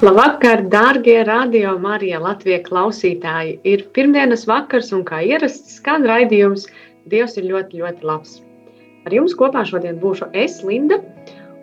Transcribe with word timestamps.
Labvakar, 0.00 0.62
dārgie 0.72 1.18
radio 1.28 1.74
Marija 1.76 2.16
Latvijas 2.24 2.62
klausītāji! 2.64 3.58
Ir 3.68 3.82
pirmdienas 3.92 4.46
vakars 4.48 4.86
un 4.96 5.02
kā 5.04 5.18
ierasts 5.28 5.74
skan 5.76 6.06
raidījums 6.08 6.64
Dievs 7.12 7.36
ir 7.36 7.44
ļoti, 7.50 7.82
ļoti 7.82 8.08
labs. 8.08 8.38
Ar 9.04 9.12
jums 9.12 9.34
kopā 9.36 9.66
šodien 9.68 9.98
būšu 10.00 10.30
es, 10.32 10.54
Linda, 10.64 11.02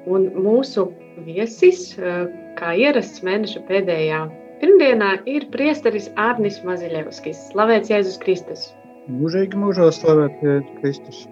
un 0.06 0.30
mūsu 0.38 0.86
viesis, 1.26 1.98
eh, 1.98 2.30
kā 2.60 2.76
ierasts 2.78 3.26
mēneša 3.26 3.64
pēdējā 3.72 4.22
pirmdienā, 4.62 5.16
ir 5.26 5.50
priesteris 5.58 6.12
Ārnis 6.14 6.62
Maziļevskis. 6.68 7.42
Slavēts 7.56 7.90
Jēzus 7.90 8.22
Kristus! 8.22 8.70
Mūžīgi 9.10 9.58
mūžos 9.58 10.04
slavēt 10.04 10.46
Jēzus 10.46 10.78
Kristus. 10.84 11.26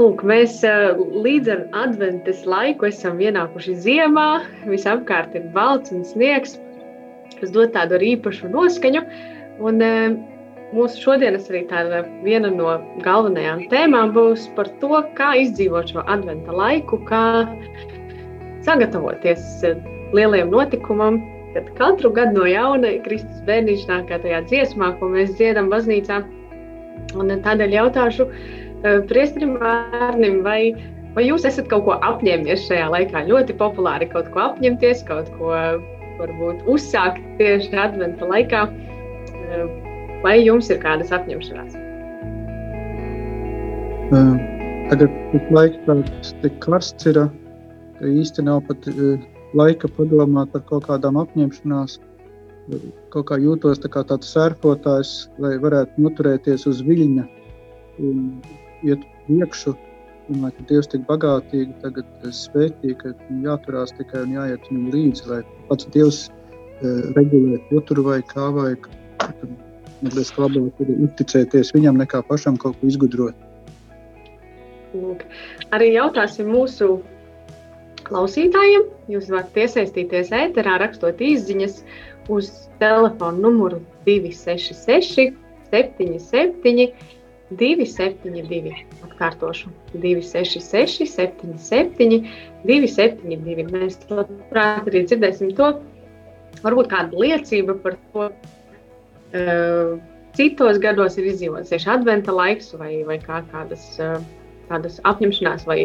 Lūk, 0.00 0.22
mēs 0.24 0.62
eh, 0.64 0.96
līdz 0.96 1.48
ar 1.52 1.62
adventas 1.82 2.46
laiku 2.48 2.86
esam 2.88 3.18
ienākuši 3.20 3.74
ziemā. 3.84 4.28
Visapkārt 4.70 5.34
ir 5.36 5.50
balts 5.52 5.92
un 5.92 6.06
sniegs, 6.08 6.54
kas 7.36 7.52
dod 7.52 7.74
tādu 7.74 7.98
arī 7.98 8.14
īpašu 8.14 8.48
noskaņu. 8.54 9.02
Un, 9.60 9.82
eh, 9.84 10.14
mūsu 10.72 11.02
šodienas 11.02 11.50
arī 11.50 11.66
tāda 11.68 12.00
viena 12.24 12.48
no 12.54 12.78
galvenajām 13.04 13.66
tēmām 13.72 14.14
būs 14.16 14.46
par 14.56 14.70
to, 14.80 15.02
kā 15.18 15.34
izdzīvot 15.42 15.92
šo 15.92 16.06
adventa 16.06 16.54
laiku, 16.56 17.02
kā 17.10 17.44
sagatavoties 18.64 19.44
eh, 19.68 19.84
lielajam 20.16 20.54
notikumam, 20.54 21.20
kad 21.52 21.68
katru 21.76 22.14
gadu 22.16 22.38
no 22.38 22.48
jauna 22.48 22.94
Kristus 23.04 23.44
bērniņš 23.50 23.84
nāk 23.92 24.16
tajā 24.24 24.40
dziesmā, 24.48 24.94
ko 24.96 25.12
mēs 25.12 25.36
dziedam 25.36 25.68
baznīcā. 25.68 26.22
Un 27.20 27.36
tādēļ 27.44 27.72
jautāšu, 27.74 28.30
priesterim 28.82 29.56
Vārnim, 29.60 30.40
vai, 30.46 30.74
vai 31.16 31.26
jūs 31.26 31.46
esat 31.48 31.68
kaut 31.70 31.86
ko 31.88 31.96
apņēmies 31.96 32.66
šajā 32.68 32.88
laikā? 32.94 33.24
Ļoti 33.28 33.56
populāri 33.60 34.08
kaut 34.12 34.30
ko 34.34 34.44
apņemties, 34.48 35.04
kaut 35.08 35.30
ko 35.38 35.54
varbūt 36.20 36.64
uzsākt 36.70 37.20
tieši 37.40 37.76
adventa 37.80 38.28
laikā. 38.28 38.66
Eh, 39.40 39.64
vai 40.24 40.36
jums 40.42 40.70
ir 40.72 40.80
kādas 40.82 41.12
apņemšanās? 41.16 41.76
Eh, 44.10 44.36
tagad 44.90 45.18
tas 45.32 45.50
laiks 45.56 45.82
tāds 45.86 46.34
tik 46.42 46.60
karsts 46.64 47.10
ir, 47.10 47.24
ka 47.98 48.14
īsti 48.20 48.44
nav 48.46 48.62
pat 48.68 48.88
laika 49.54 49.90
padomāt 49.96 50.52
par 50.52 50.64
kaut 50.68 50.86
kādām 50.88 51.18
apņemšanās. 51.20 51.98
Kaut 53.10 53.26
kā 53.26 53.38
jūtos 53.42 53.80
tā 53.82 53.90
kā 53.90 54.04
tāds 54.06 54.30
sērfotājs, 54.30 55.30
lai 55.42 55.56
varētu 55.58 56.04
noturēties 56.04 56.68
uz 56.70 56.82
viļņa 56.86 57.24
un 58.00 58.18
iet 58.86 59.06
priekšu. 59.26 59.76
Domāju, 60.30 60.54
ka 60.56 60.66
Dievs 60.68 60.90
tik 60.92 61.06
bagātīgi 61.08 61.72
tagad 61.82 62.26
svētī, 62.36 62.94
ka 63.00 63.14
jāturās 63.42 63.90
tikai 63.98 64.22
un 64.28 64.36
jāiet 64.36 64.68
viņam 64.68 64.90
līdzi, 64.94 65.24
lai 65.30 65.40
pats 65.70 65.88
Dievs 65.94 66.20
uh, 66.28 67.10
regulē, 67.16 67.58
ko 67.70 67.82
tur 67.88 68.02
vai 68.06 68.20
kā 68.30 68.46
vai 68.54 68.76
mazliet 70.04 70.38
labāk 70.38 70.84
ir 70.84 70.92
uzticēties 71.08 71.74
viņam 71.76 71.98
nekā 72.00 72.22
pašam 72.28 72.58
kaut 72.60 72.78
ko 72.80 72.90
izgudrot. 72.90 73.48
Lūk. 74.94 75.26
Arī 75.74 75.92
jautāsim 75.94 76.50
mūsu 76.50 77.00
klausītājiem. 78.06 78.88
Jūs 79.10 79.28
varat 79.30 79.58
iesaistīties 79.64 80.32
ēterā, 80.34 80.78
rakstot 80.82 81.20
īsiņas 81.22 81.82
uz 82.30 82.50
telefona 82.82 83.38
numuru 83.44 83.80
266 84.06 85.30
77 85.70 86.90
272. 87.50 88.84
Atkārtošu 89.06 89.70
266, 89.94 91.06
77, 91.10 92.28
272. 92.66 93.66
Mēs 93.72 93.98
labprāt 94.10 94.88
arī 94.90 95.02
dzirdēsim 95.08 95.52
to, 95.58 95.72
varbūt 96.62 96.90
kādu 96.92 97.24
liecību 97.24 97.76
par 97.82 97.98
to. 98.12 98.30
Uh, 99.30 99.98
citos 100.34 100.78
gados 100.82 101.16
ir 101.18 101.28
izdzīvots 101.30 101.70
tieši 101.70 101.90
adventa 101.92 102.34
laiks, 102.34 102.72
vai, 102.78 103.00
vai 103.06 103.18
kā 103.22 103.42
kādas, 103.50 103.84
uh, 104.02 104.18
kādas 104.70 104.98
apņemšanās, 105.06 105.66
vai, 105.70 105.84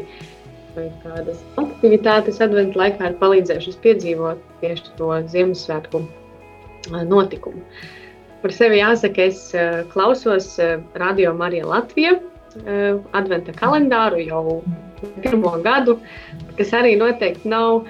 vai 0.78 0.88
kādas 1.03 1.44
aktivitātes 1.62 2.42
adventa 2.42 2.82
laikā 2.82 3.12
ir 3.12 3.20
palīdzējušas 3.22 3.78
piedzīvot 3.86 4.42
tieši 4.64 4.96
to 4.97 5.12
Ziemassvētku 5.34 6.02
uh, 6.02 7.03
notikumu. 7.06 7.62
Uh, 7.62 8.05
Par 8.46 8.52
sevi 8.54 8.78
jāsaka, 8.78 9.24
es 9.26 9.40
uh, 9.58 9.80
klausos 9.90 10.52
uh, 10.62 10.76
Radio 11.02 11.32
Marija 11.34 11.66
Latvija 11.66 12.12
uh, 12.14 13.00
adventa 13.18 13.56
kalendāru 13.58 14.20
jau 14.22 14.60
pirmo 15.24 15.56
gadu, 15.66 15.96
kas 16.60 16.70
arī 16.78 16.92
noteikti 17.00 17.50
nav, 17.50 17.88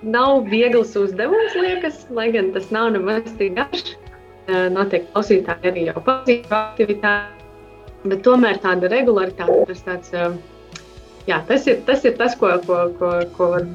nav 0.00 0.48
viegls 0.48 0.94
uzdevums, 0.96 1.58
liekas, 1.60 2.06
lai 2.08 2.30
gan 2.32 2.48
tas 2.56 2.70
nav 2.72 2.88
nemaz 2.96 3.28
tik 3.36 3.52
garš. 3.60 3.92
Noteikti 4.48 5.12
klausītāji 5.12 5.70
arī 5.74 5.84
jau 5.90 6.00
pazīst 6.08 6.56
aktivitāti, 6.56 7.44
bet 8.08 8.24
tomēr 8.24 8.58
tāda 8.64 8.88
regularitāte, 8.90 9.60
tas 9.68 9.84
tāds, 9.86 10.16
jā, 11.28 11.38
tas 11.52 11.68
ir 11.68 11.84
tas, 11.86 12.08
ir 12.08 12.16
tas 12.16 12.34
ko, 12.40 12.56
ko, 12.64 12.80
ko, 12.96 13.12
ko 13.36 13.52
var 13.58 13.68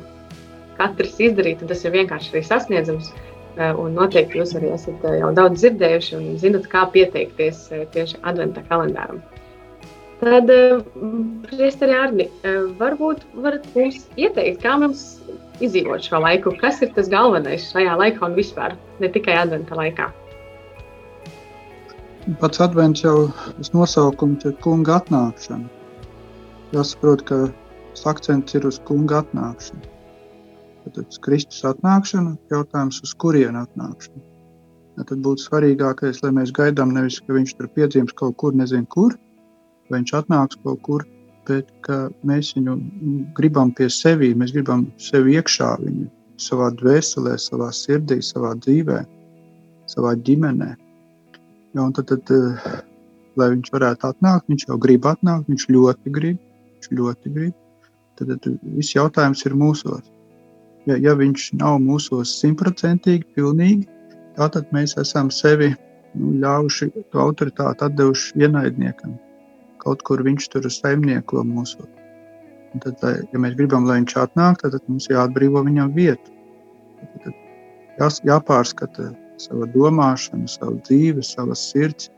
katrs 0.82 1.22
izdarīt, 1.30 1.62
un 1.62 1.72
tas 1.72 1.86
ir 1.86 1.94
vienkārši 1.94 2.34
arī 2.34 2.44
sasniedzams. 2.50 3.14
Uh, 3.14 3.28
Eh, 3.28 3.37
un 3.58 3.96
noteikti 3.98 4.40
jūs 4.42 4.54
arī 4.58 4.72
esat 4.76 5.04
eh, 5.08 5.18
jau 5.22 5.32
daudz 5.38 5.62
dzirdējuši 5.62 6.16
un 6.18 6.38
zinat, 6.42 6.70
kā 6.72 6.86
pieteikties 6.94 7.66
eh, 7.72 7.86
tieši 7.94 8.22
adventa 8.28 8.64
kalendāram. 8.70 9.24
Tad, 10.18 10.50
Priesteri 11.46 11.94
Arni, 11.94 12.26
varbūt 12.80 13.20
varat 13.38 13.68
mums 13.76 14.08
ieteikt, 14.18 14.64
kā 14.64 14.72
mums 14.82 15.04
izdzīvot 15.62 16.08
šo 16.08 16.24
laiku, 16.24 16.56
kas 16.58 16.82
ir 16.82 16.90
tas 16.96 17.10
galvenais 17.12 17.68
šajā 17.70 17.94
laikā 18.02 18.26
un 18.26 18.38
vispār, 18.38 18.74
ne 18.98 19.12
tikai 19.14 19.36
adventa 19.44 19.78
laikā. 19.78 20.08
Pats 22.42 22.64
advents 22.66 23.06
jau 23.06 23.28
tas 23.60 23.70
nosaukums 23.76 24.50
ir 24.50 24.58
kunga 24.66 24.98
atnākšana. 24.98 25.70
Jāsaprot, 26.74 27.22
ka 27.30 27.46
akcents 28.10 28.58
ir 28.58 28.66
uz 28.68 28.82
kunga 28.90 29.22
atnākšanu. 29.22 29.97
Tad 30.96 31.20
Kristus 31.26 31.64
atnākšana, 31.68 32.36
jautājums, 32.52 33.02
uz 33.04 33.14
kurienu 33.20 33.64
atnākšana. 33.66 34.24
Ja 34.98 35.06
tad 35.06 35.22
būtu 35.26 35.44
svarīgākais, 35.46 36.24
lai 36.24 36.32
mēs 36.40 36.52
gaidām 36.58 36.94
nevis, 36.96 37.20
ka 37.22 37.36
viņš 37.36 37.54
tur 37.58 37.70
piedzims 37.76 38.16
kaut 38.18 38.38
kur, 38.42 38.56
nezinu 38.58 38.88
kur, 38.94 39.14
vai 39.92 40.00
viņš 40.00 40.14
atnāks 40.22 40.58
kaut 40.64 40.82
kur, 40.88 41.06
bet 41.48 41.70
ka 41.86 42.08
mēs 42.28 42.56
viņu 42.58 42.76
gribam 43.38 43.72
pie 43.78 43.92
sevis, 43.94 44.36
mēs 44.40 44.56
gribam 44.56 44.88
sevi 45.02 45.38
iekšā, 45.38 45.70
viņu 45.84 46.08
savā 46.42 46.72
dvēselē, 46.80 47.38
savā 47.42 47.70
sirdī, 47.74 48.20
savā 48.26 48.56
dzīvē, 48.58 49.04
savā 49.94 50.18
ģimenē. 50.28 50.74
Ja, 51.78 51.88
tad, 51.94 52.10
tad, 52.10 52.34
eh, 52.34 52.68
lai 53.38 53.52
viņš 53.54 53.72
varētu 53.74 54.12
atnākt, 54.12 54.50
viņš 54.50 54.68
jau 54.68 54.82
grib 54.82 55.06
atnākt, 55.06 55.50
viņš 55.52 55.70
ļoti 55.70 56.14
grib, 56.18 56.42
viņš 56.74 56.94
ļoti 57.00 57.34
grib. 57.38 57.56
Tad, 58.18 58.34
tad 58.42 58.62
viss 58.74 58.98
jautājums 58.98 59.46
ir 59.46 59.54
mūsos 59.54 60.02
ja, 60.88 60.98
ja 61.04 61.14
viņš 61.20 61.52
nav 61.60 61.80
mūsos 61.84 62.38
simtprocentīgi, 62.42 63.28
pilnīgi, 63.36 63.88
tad 64.38 64.72
mēs 64.76 64.96
esam 65.02 65.32
sevi 65.34 65.74
nu, 66.18 66.34
ļāvuši 66.42 66.90
to 67.12 67.22
autoritāti 67.22 67.88
atdevuši 67.88 68.44
ienaidniekam. 68.46 69.18
Kaut 69.82 70.04
kur 70.08 70.24
viņš 70.26 70.50
tur 70.54 70.68
saimnieko 70.72 71.44
mūsu. 71.48 71.88
Un 72.76 72.84
tad, 72.84 73.02
ja 73.02 73.42
mēs 73.42 73.56
gribam, 73.58 73.88
lai 73.88 74.02
viņš 74.02 74.18
atnāk, 74.24 74.62
tad, 74.64 74.78
mums 74.88 75.08
jāatbrīvo 75.10 75.64
viņam 75.66 75.94
vietu. 75.96 76.34
Tad, 77.24 77.34
jās, 78.00 78.22
jāpārskata 78.28 79.12
sava 79.42 79.68
domāšana, 79.74 80.50
savu 80.52 80.80
dzīvi, 80.86 81.24
savas 81.26 81.64
sirds, 81.72 82.12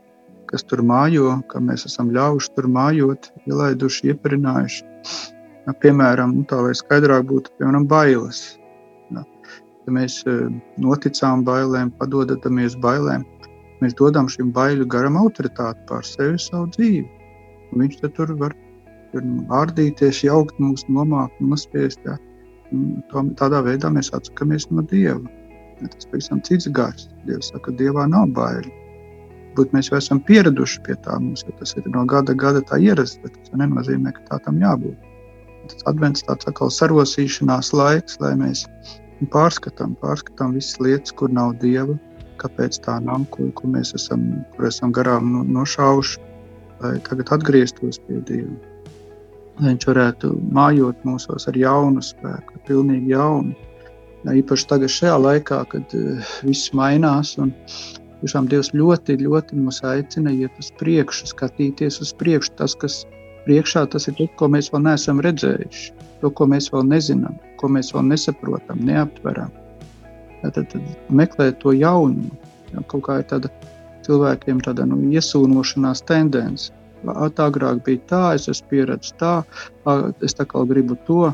kas 0.50 0.64
tur 0.66 0.82
mājo, 0.82 1.36
ka 1.50 1.60
mēs 1.62 1.86
esam 1.86 2.10
ļāvuši 2.14 2.54
tur 2.56 2.66
mājot, 2.74 3.30
ielaiduši, 3.46 4.10
ieparinājuši. 4.12 4.86
Ja, 5.68 5.76
piemēram, 5.76 6.40
nu, 6.40 6.46
tā 6.48 6.58
lai 6.64 6.74
skaidrāk 6.74 7.28
būtu, 7.28 7.52
piemēram, 7.60 7.86
bailes 7.86 8.40
ja 9.86 9.94
mēs 9.96 10.20
e, 10.28 10.36
noticām 10.82 11.44
bailēm, 11.46 11.92
padodamies 12.00 12.76
bailēm, 12.82 13.24
mēs 13.80 13.96
dodam 13.98 14.28
šim 14.28 14.52
baiļu 14.56 14.88
garam 14.92 15.16
autoritāti 15.20 15.86
pār 15.88 16.04
sevi 16.06 16.38
savu 16.38 16.68
dzīvi. 16.76 17.06
Un 17.70 17.84
viņš 17.84 18.00
tur 18.16 18.34
var 18.40 18.54
ārdīties, 19.60 20.24
jaukt 20.24 20.58
mūs, 20.62 20.84
nomākt, 20.88 21.38
nospiest. 21.40 22.00
Ja. 22.06 22.18
Tādā 23.38 23.62
veidā 23.66 23.90
mēs 23.90 24.12
atsakāmies 24.14 24.68
no 24.70 24.82
Dieva. 24.82 25.22
Tas 25.80 26.04
ir 26.04 26.10
pavisam 26.12 26.42
cits 26.44 26.68
gars. 26.76 27.08
Dievs 27.26 27.50
saka, 27.50 27.70
ka 27.70 27.76
Dievā 27.78 28.06
nav 28.10 28.30
baili. 28.36 28.70
Būt 29.56 29.72
mēs 29.74 29.88
jau 29.90 29.98
esam 29.98 30.20
pieraduši 30.22 30.82
pie 30.86 30.94
tā, 31.02 31.16
mums 31.18 31.42
ja 31.42 31.52
tas 31.58 31.74
ir 31.74 31.88
no 31.90 32.04
gada 32.06 32.36
gada 32.38 32.60
tā 32.62 32.78
ierasts, 32.78 33.18
bet 33.22 33.34
tas 33.34 33.56
nenozīmē, 33.58 34.12
ka 34.14 34.22
tā 34.28 34.38
tam 34.44 34.60
jābūt. 34.62 35.08
Tas 35.72 35.86
advents 35.90 36.22
tāds 36.26 36.46
atkal 36.46 36.70
sarosīšanās 36.70 37.72
laiks, 37.74 38.20
lai 38.22 38.36
mēs 38.38 38.62
pārskatām, 39.28 39.96
pārskatām 40.00 40.54
visas 40.56 40.80
lietas, 40.80 41.12
kur 41.12 41.32
nav 41.32 41.54
Dieva, 41.60 41.96
kāpēc 42.40 42.80
tā 42.86 42.96
nav, 43.04 43.26
ko, 43.34 43.50
ko 43.54 43.68
mēs 43.68 43.92
esam, 43.98 44.24
kur 44.54 44.68
esam 44.70 44.94
garām 44.96 45.32
no, 45.34 45.44
nošauši, 45.60 46.20
lai 46.80 46.96
tagad 47.06 47.32
atgrieztos 47.36 48.00
pie 48.06 48.20
Dieva. 48.28 48.54
Lai 49.60 49.74
viņš 49.74 49.88
varētu 49.90 50.32
mājot 50.56 51.02
mūsos 51.04 51.48
ar 51.50 51.58
jaunu 51.58 52.00
spēku, 52.04 52.56
ar 52.56 52.64
pilnīgi 52.68 53.12
jaunu. 53.12 53.52
Ja, 54.24 54.34
īpaši 54.36 54.68
tagad 54.68 54.92
šajā 54.92 55.16
laikā, 55.20 55.62
kad 55.72 55.96
uh, 55.96 56.32
viss 56.44 56.72
mainās 56.76 57.34
un 57.40 57.52
tiešām 58.20 58.48
Dievs 58.52 58.72
ļoti, 58.76 59.18
ļoti 59.24 59.60
mūs 59.60 59.80
aicina 59.88 60.32
iet 60.32 60.56
uz 60.60 60.68
priekšu, 60.80 61.28
skatīties 61.32 62.00
uz 62.04 62.12
priekšu. 62.20 62.52
Tas, 62.60 62.76
kas 62.76 63.02
priekšā, 63.46 63.86
tas 63.92 64.08
ir 64.10 64.18
tas, 64.18 64.30
ko 64.40 64.50
mēs 64.52 64.70
vēl 64.72 64.84
neesam 64.88 65.22
redzējuši, 65.24 65.88
to, 66.20 66.30
ko 66.30 66.48
mēs 66.50 66.68
vēl 66.74 66.86
nezinām, 66.90 67.38
ko 67.60 67.72
mēs 67.72 67.94
vēl 67.94 68.06
nesaprotam, 68.12 68.84
neaptveram 68.86 69.52
tad, 70.48 70.66
tad 70.72 70.80
meklēt 71.12 71.60
to 71.60 71.74
jaunumu. 71.76 72.32
Ja, 72.72 72.82
kaut 72.88 73.04
kā 73.08 73.20
ir 73.20 73.28
tāda 73.30 73.50
cilvēkiem 74.06 74.62
tāda 74.64 74.86
nu, 74.88 74.98
iesūnošanās 75.10 76.04
tendence. 76.08 76.72
Agrāk 77.10 77.80
bija 77.86 78.02
tā, 78.10 78.24
es 78.36 78.48
esmu 78.52 78.68
pieredzējis 78.72 79.16
tā, 79.20 79.34
es 80.24 80.36
tā 80.36 80.46
kā 80.48 80.64
gribu 80.68 80.98
to. 81.08 81.30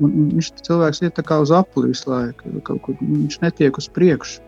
Un 0.00 0.30
viņš 0.30 0.52
cilvēks 0.64 1.02
iet 1.04 1.18
uz 1.20 1.50
apli 1.52 1.90
visu 1.90 2.08
laiku, 2.08 2.54
kaut 2.64 2.80
kur 2.86 2.96
viņš 3.00 3.40
netiek 3.42 3.76
uz 3.76 3.90
priekšu. 3.92 4.40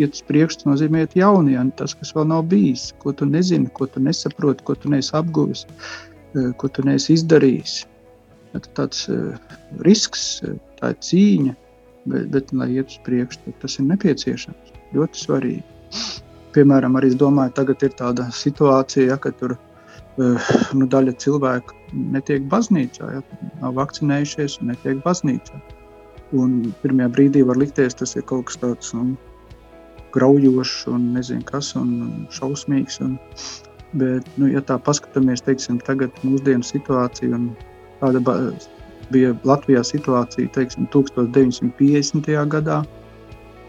Iet 0.00 0.16
uz 0.16 0.24
priekšu 0.28 0.68
nozīmē 0.68 1.04
iet 1.04 1.14
jaunajā, 1.16 1.62
tas, 1.76 1.94
kas 1.96 2.12
vēl 2.16 2.26
nav 2.28 2.46
bijis, 2.48 2.90
ko 3.00 3.12
tu 3.16 3.28
nezini, 3.28 3.70
ko 3.72 3.86
tu 3.86 4.00
nesaproti, 4.00 4.64
ko 4.64 4.76
tu 4.76 4.92
neesi 4.92 5.12
apguvis, 5.16 5.66
ko 6.58 6.68
tu 6.68 6.84
neesi 6.86 7.16
izdarījis. 7.16 7.82
Tāds 8.76 9.06
risks, 9.86 10.24
tā 10.80 10.92
ir 10.92 11.00
cīņa, 11.08 11.54
bet, 12.12 12.28
bet 12.34 12.52
lai 12.56 12.70
iet 12.76 12.92
uz 12.92 13.00
priekšu, 13.06 13.54
tas 13.62 13.78
ir 13.78 13.88
nepieciešams. 13.88 14.72
Ļoti 14.92 15.22
svarīgi. 15.24 15.62
Piemēram, 16.52 16.98
arī 17.00 17.12
es 17.12 17.18
domāju, 17.20 17.54
tagad 17.56 17.84
ir 17.86 17.94
tāda 17.96 18.28
situācija, 18.36 19.14
ja, 19.14 19.16
ka 19.20 19.32
tur 19.40 19.56
nu, 20.18 20.88
daļa 20.92 21.14
cilvēku 21.22 21.76
netiek 22.12 22.44
baznīcā, 22.52 23.08
ja, 23.16 23.22
nav 23.62 23.76
vakcinējušies 23.80 24.58
un 24.60 24.72
netiek 24.74 25.00
baznīcā. 25.04 25.60
Un 26.36 26.72
pirmajā 26.82 27.12
brīdī 27.12 27.42
var 27.48 27.60
likties, 27.60 27.96
tas 27.96 28.16
ir 28.16 28.24
kaut 28.28 28.48
kas 28.48 28.60
tāds 28.60 28.92
nu, 28.96 29.14
graujošs 30.12 30.86
un 30.92 31.12
nezinu 31.16 31.44
kas, 31.48 31.72
un 31.76 32.26
šausmīgs. 32.32 33.00
Un, 33.04 33.16
bet, 33.98 34.28
nu, 34.40 34.48
ja 34.52 34.62
tā 34.64 34.78
paskatāmies, 34.80 35.44
teiksim, 35.44 35.80
tagad 35.86 36.14
mūsdienu 36.26 36.64
situāciju 36.66 37.36
un 37.36 37.48
tāda 38.00 38.22
bija 39.12 39.34
Latvijā 39.48 39.82
situācija 39.84 40.50
teiksim, 40.54 40.88
1950. 40.94 42.32
gadā, 42.54 42.82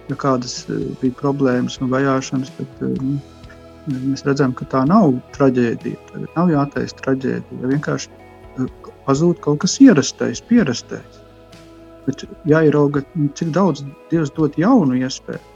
ja 0.10 0.18
kādas 0.20 0.64
e, 0.70 0.80
bija 1.02 1.16
problēmas 1.20 1.80
un 1.82 1.92
vajāšanas, 1.94 2.52
tad 2.58 2.84
e, 2.86 2.92
nu, 3.02 3.18
mēs 4.10 4.26
redzam, 4.28 4.56
ka 4.56 4.68
tā 4.72 4.84
nav 4.88 5.18
traģēdija. 5.38 6.00
Tagad 6.12 6.38
nav 6.38 6.54
jātaisa 6.54 7.00
traģēdija. 7.02 7.62
Ja 7.62 7.72
vienkārši 7.74 8.12
e, 8.12 8.70
pazūd 9.08 9.42
kaut 9.44 9.64
kas 9.64 9.80
ierastais, 9.84 10.44
pierastais. 10.50 11.22
Bet 12.08 12.26
jāierauga, 12.48 13.04
nu, 13.16 13.30
cik 13.38 13.54
daudz 13.56 13.84
Dievs 14.12 14.32
dod 14.36 14.56
jaunu 14.60 14.98
iespēju. 15.00 15.52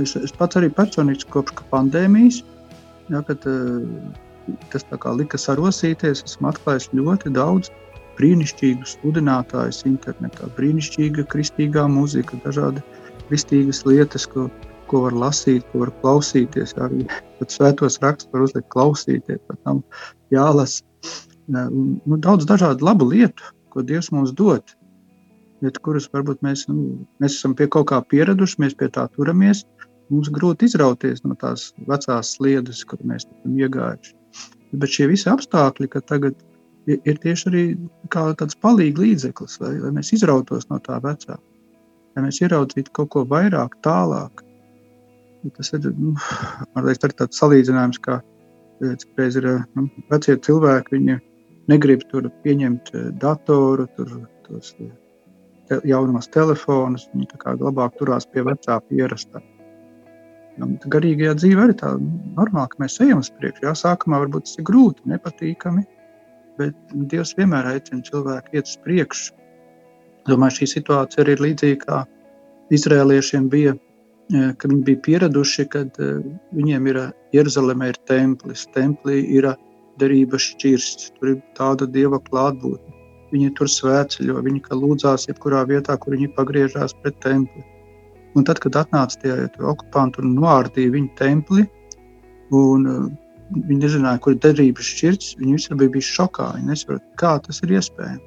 Es, 0.00 0.14
es 0.16 0.32
pats 0.32 0.56
arī 0.56 0.70
personīgi 0.72 1.28
kopš 1.32 1.60
pandēmijas, 1.72 2.40
ja, 3.10 3.22
kad 3.26 3.46
tas 4.72 4.86
lika 5.18 5.38
sarosīties, 5.38 6.24
esmu 6.26 6.50
atklājis 6.50 6.90
ļoti 6.96 7.32
daudz 7.36 7.70
brīnišķīgus 8.20 8.98
sludinātājus 8.98 9.84
internetā, 9.88 10.48
brīnišķīga 10.56 11.24
kristīgā 11.32 11.86
mūzika, 11.88 12.40
dažādi 12.44 12.82
kristīgas 13.30 13.84
lietas, 13.86 14.26
ko, 14.28 14.48
ko 14.90 15.04
var 15.06 15.16
lasīt, 15.24 15.64
ko 15.70 15.84
var 15.84 15.94
klausīties. 16.02 16.74
Arī 16.82 17.06
pat 17.38 17.54
svētos 17.54 18.00
rakstus 18.02 18.32
var 18.34 18.44
uzlikt 18.48 18.68
klausīties, 18.74 19.40
pat 19.48 19.62
tam 19.64 19.82
jālasa. 20.34 20.84
Nu, 21.50 22.18
daudz 22.20 22.46
dažādu 22.46 22.86
labu 22.86 23.08
lietu, 23.10 23.54
ko 23.72 23.82
Dievs 23.86 24.10
mums 24.14 24.34
dod, 24.36 24.74
bet 25.64 25.78
kuras 25.84 26.08
varbūt 26.12 26.44
mēs, 26.46 26.66
nu, 26.70 27.06
mēs 27.22 27.38
esam 27.38 27.56
pie 27.58 27.66
kaut 27.72 27.88
kā 27.90 28.02
pieraduši, 28.12 28.60
mēs 28.62 28.76
pie 28.78 28.90
tā 28.92 29.06
turamies. 29.16 29.64
Mums 30.10 30.30
grūti 30.34 30.66
izrauties 30.66 31.22
no 31.22 31.36
tās 31.38 31.70
vecās 31.86 32.34
sliedes, 32.36 32.82
kur 32.88 32.98
mēs 33.06 33.28
esam 33.28 33.58
iegājuši. 33.58 34.16
Bet 34.80 34.94
šie 34.94 35.06
visi 35.10 35.28
apstākļi, 35.30 35.88
ka 35.92 36.02
tagad 36.06 36.36
ir, 36.90 37.18
tieši 37.22 37.48
arī 37.50 37.64
kā 38.12 38.28
tāds 38.38 38.58
palīgs 38.62 39.00
līdzeklis, 39.00 39.58
lai, 39.62 39.76
lai 39.82 39.92
mēs 39.94 40.12
izrautos 40.16 40.68
no 40.70 40.80
tā 40.82 40.98
vecā, 41.04 41.38
lai 42.16 42.24
mēs 42.26 42.40
ieraudzītu 42.42 42.94
kaut 42.96 43.10
ko 43.14 43.24
vairāk, 43.30 43.76
tālāk. 43.86 44.44
Tas 45.56 45.72
ir 45.72 45.86
nu, 45.96 46.14
liekas, 46.76 47.14
tāds 47.16 47.40
salīdzinājums, 47.40 48.00
kā 48.04 48.18
citreiz 48.80 49.38
ir 49.40 49.48
nu, 49.76 49.86
vecie 50.10 50.36
cilvēki. 50.36 50.96
Viņi 50.96 51.18
negrib 51.70 52.04
tur 52.10 52.28
pieņemt 52.44 52.92
eh, 52.94 53.06
datoru, 53.22 53.86
tur, 53.96 54.18
tos 54.46 54.74
te, 54.76 55.80
jaunumos 55.88 56.28
telefonus. 56.34 57.08
Viņi 57.14 57.60
labāk 57.62 57.96
turās 58.00 58.28
pie 58.28 58.44
vecā 58.46 58.80
pierastā. 58.90 59.42
Un 60.58 60.76
garīgajā 60.92 61.34
dzīvē 61.38 61.66
arī 61.66 61.74
tā 61.78 61.94
normāli, 62.00 62.70
ka 62.72 62.82
mēs 62.82 62.98
ejam 63.04 63.22
uz 63.22 63.30
priekšu. 63.38 63.64
Jā, 63.64 63.74
sākumā 63.78 64.18
varbūt 64.24 64.48
tas 64.48 64.58
ir 64.58 64.66
grūti, 64.68 65.06
nepatīkami, 65.12 65.84
bet 66.60 66.96
Dievs 67.12 67.36
vienmēr 67.38 67.68
aicina 67.70 68.02
cilvēku 68.06 68.58
iet 68.58 68.68
uz 68.68 68.76
priekšu. 68.84 69.36
Domāju, 70.28 70.58
šī 70.58 70.68
situācija 70.74 71.24
arī 71.24 71.36
ir 71.36 71.44
līdzīga 71.46 71.80
kā 71.86 72.00
izrēliešiem 72.76 73.48
bija, 73.50 73.74
eh, 73.74 74.52
kad 74.58 74.70
viņi 74.70 74.84
bija 74.90 75.02
pieraduši, 75.06 75.68
kad 75.72 76.00
eh, 76.02 76.20
viņiem 76.56 76.92
ir 76.92 77.00
Jeruzalemē 77.36 77.92
ir 77.94 77.98
templis, 78.10 78.66
templī 78.76 79.22
ir 79.38 79.52
derības 80.02 80.50
šķirsts, 80.52 81.12
tur 81.18 81.34
ir 81.34 81.42
tāda 81.58 81.86
Dieva 81.86 82.20
klātbūtne. 82.28 82.96
Viņi 83.30 83.52
tur 83.54 83.70
svētceļo, 83.70 84.40
viņi 84.42 84.62
lūdzās 84.74 85.28
jebkurā 85.28 85.62
vietā, 85.68 85.96
kur 85.96 86.16
viņi 86.16 86.32
pagriežās 86.34 86.94
pret 87.02 87.20
templi. 87.22 87.62
Un 88.38 88.46
tad, 88.46 88.60
kad 88.62 88.78
atnāca 88.78 89.18
tie 89.22 89.34
okupanti 89.58 90.22
un 90.22 90.36
noārdīja 90.36 90.94
viņu 90.94 91.10
templi, 91.18 91.66
un 92.54 92.86
Viņi 93.50 93.80
nezināja, 93.82 94.20
kur 94.22 94.36
ir 94.36 94.42
derības 94.44 94.88
šķirts. 94.92 95.34
Viņi 95.40 95.56
visi 95.56 95.76
bija 95.78 95.92
bijuši 95.96 96.16
šokā. 96.20 96.46
Viņi 96.56 96.70
nesaprot, 96.70 97.04
kā 97.18 97.32
tas 97.42 97.58
ir 97.64 97.74
iespējams. 97.74 98.26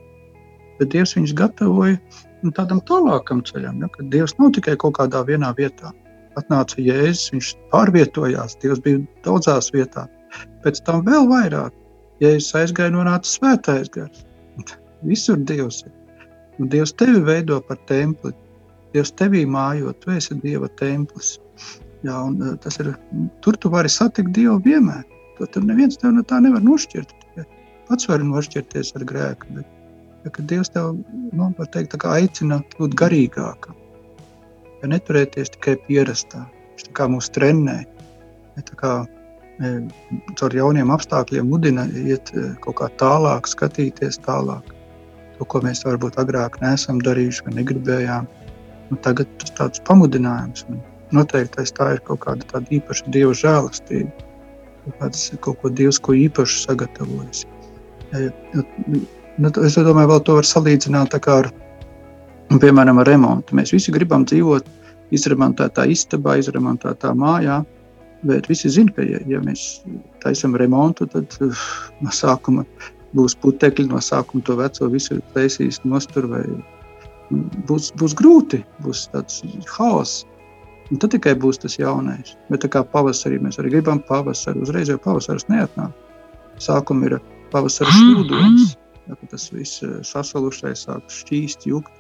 Bet 0.80 0.90
Dievs 0.92 1.14
viņus 1.16 1.36
gatavoja 1.40 2.00
nu, 2.44 2.52
tādam 2.58 2.82
tālākam 2.90 3.44
ceļam, 3.48 3.80
ja, 3.80 3.90
kad 3.94 4.10
Dievs 4.12 4.34
nav 4.40 4.52
tikai 4.58 4.74
kaut 4.82 4.98
kādā 4.98 5.22
vienā 5.28 5.54
vietā. 5.56 5.94
Atnāca 6.40 6.82
Jēzus, 6.82 7.30
viņš 7.32 7.52
pārvietojās, 7.72 8.58
Dievs 8.60 8.82
bija 8.84 9.04
daudzās 9.24 9.70
vietās. 9.72 10.10
Pēc 10.66 10.82
tam 10.88 11.06
vēl 11.08 11.30
vairāk, 11.30 11.76
Jēzus 12.24 12.58
aizgāja, 12.60 12.96
nonāca 12.98 13.30
svētais 13.30 13.94
gars. 13.94 14.26
Visur 15.08 15.40
Dievs 15.40 15.86
ir. 15.86 15.94
Un 16.60 16.74
Dievs 16.74 16.92
tevi 17.00 17.22
veido 17.24 17.62
par 17.70 17.80
templi. 17.88 18.34
Dievs 18.94 19.14
tevī 19.18 19.44
mājot, 19.50 19.98
tu 20.04 20.14
esi 20.14 20.38
Dieva 20.44 20.70
templis. 20.80 21.38
Jā, 22.04 22.20
un, 22.20 22.38
uh, 22.42 22.56
tas 22.62 22.78
ir, 22.84 22.94
tur 23.42 23.58
tu 23.58 23.72
vari 23.74 23.90
satikt 23.90 24.34
Dievu 24.36 24.60
vienmēr. 24.66 25.04
To 25.40 25.48
tur 25.50 25.66
neviens 25.66 25.98
tev 25.98 26.14
no 26.14 26.24
tā 26.28 26.40
nevar 26.44 26.62
nošķirt. 26.62 27.16
Pats 27.90 28.08
vari 28.08 28.26
nošķirties 28.28 28.94
ar 28.98 29.06
grēku. 29.08 29.56
Bet, 29.58 29.72
ja, 30.24 30.32
kad 30.32 30.46
Dievs 30.50 30.72
tev 30.74 31.00
nu, 31.36 31.50
teikt, 31.74 31.98
aicina 32.10 32.62
būt 32.78 32.96
garīgākam, 33.00 33.76
ja 34.82 34.92
neturēties 34.94 35.56
tikai 35.58 35.76
pierastā, 35.88 36.46
viņš 36.74 36.94
kā 36.98 37.10
mūs 37.12 37.32
trenē. 37.36 37.82
Ja, 38.56 38.64
kā, 38.80 38.94
e, 39.60 39.74
caur 40.40 40.56
jauniem 40.56 40.94
apstākļiem 40.94 41.50
mudina 41.50 41.88
iet 41.90 42.32
e, 42.38 42.52
kaut 42.64 42.80
kā 42.80 42.90
tālāk, 43.02 43.50
skatīties 43.52 44.22
tālāk. 44.24 44.72
To, 45.40 45.50
ko 45.50 45.64
mēs 45.66 45.84
varbūt 45.84 46.20
agrāk 46.22 46.62
neesam 46.62 47.02
darījuši 47.04 47.48
vai 47.48 47.58
negribējām. 47.60 48.30
Nu, 48.94 49.00
tagad 49.02 49.30
tas 49.42 49.54
tāds 49.58 49.82
pamudinājums. 49.88 50.68
Un, 50.70 50.78
noteikti 51.18 51.66
tā 51.78 51.96
ir 51.96 52.02
kaut 52.06 52.22
kāda 52.26 52.46
tāda 52.52 52.70
īpaša 52.78 53.10
dieva 53.14 53.34
žēlastība. 53.38 54.12
Kaut, 55.00 55.18
kaut 55.42 55.60
ko 55.62 55.72
dievs 55.74 55.98
ko 56.04 56.14
īpašu 56.18 56.60
sagatavojis. 56.68 57.46
Nu, 58.14 59.50
es 59.66 59.78
domāju, 59.80 60.12
vēl 60.12 60.24
to 60.28 60.38
var 60.38 60.46
salīdzināt 60.46 61.18
ar, 61.18 61.50
piemēram, 62.54 63.02
ar 63.02 63.10
remontu. 63.10 63.58
Mēs 63.58 63.74
visi 63.74 63.94
gribam 63.96 64.28
dzīvot 64.30 64.68
izremontētā 65.16 65.88
istabā, 65.90 66.38
izremontētā 66.42 67.16
mājā. 67.18 67.64
Bet 68.30 68.46
visi 68.48 68.70
zina, 68.72 68.94
ka, 68.94 69.04
ja, 69.04 69.20
ja 69.28 69.42
mēs 69.44 69.82
taisām 70.24 70.54
remontu, 70.60 71.10
tad 71.12 71.34
uh, 71.44 71.66
no 72.06 72.14
sākuma 72.14 72.64
būs 73.18 73.36
putekļi, 73.42 73.90
no 73.90 74.00
sākuma 74.06 74.46
to 74.46 74.56
veco 74.62 74.88
visu 74.94 75.18
taisīs 75.34 75.82
nostur, 75.84 76.30
vai 76.32 76.46
nu, 76.48 76.62
būs, 77.70 77.92
būs 78.00 78.16
grūti, 78.20 78.62
būs 78.84 79.08
tāds 79.14 79.42
haoss. 79.78 80.24
Un 80.92 81.00
tad 81.02 81.14
tikai 81.16 81.34
būs 81.40 81.62
tas 81.64 81.78
jaunais. 81.80 82.36
Bet 82.52 82.64
tā 82.66 82.70
kā 82.72 82.84
pavasarī 82.86 83.40
mēs 83.42 83.60
arī 83.62 83.72
gribam 83.78 84.02
pavasari, 84.08 84.62
uzreiz 84.62 84.92
jau 84.92 85.00
pavasaris 85.02 85.48
neatnāk. 85.50 85.94
Sākumā 86.62 87.10
ir 87.10 87.18
pavasara 87.54 87.94
šūdonis, 87.96 88.76
ja, 89.08 89.18
tas 89.32 89.48
viss 89.54 89.82
eh, 89.86 90.00
sasalušais 90.06 90.86
sāk 90.88 91.08
šķīst, 91.12 91.68
jukt. 91.70 91.92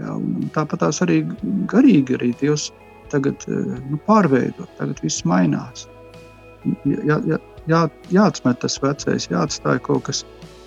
Ja, 0.00 0.16
tāpat 0.56 0.80
tās 0.80 1.02
arī 1.04 1.20
garīgi 1.68 2.16
arī 2.16 2.32
Dievs 2.40 2.70
tagad 3.12 3.44
eh, 3.48 3.80
nu, 3.90 4.00
pārveido, 4.08 4.68
tagad 4.78 5.00
viss 5.04 5.24
mainās. 5.28 5.86
Jā, 6.86 7.18
jā, 7.26 7.38
jā, 7.70 7.82
jāatmet 8.14 8.60
tas 8.62 8.78
vecais, 8.82 9.28
jāatstāj 9.30 9.80
kaut 9.86 10.06
kas 10.08 10.24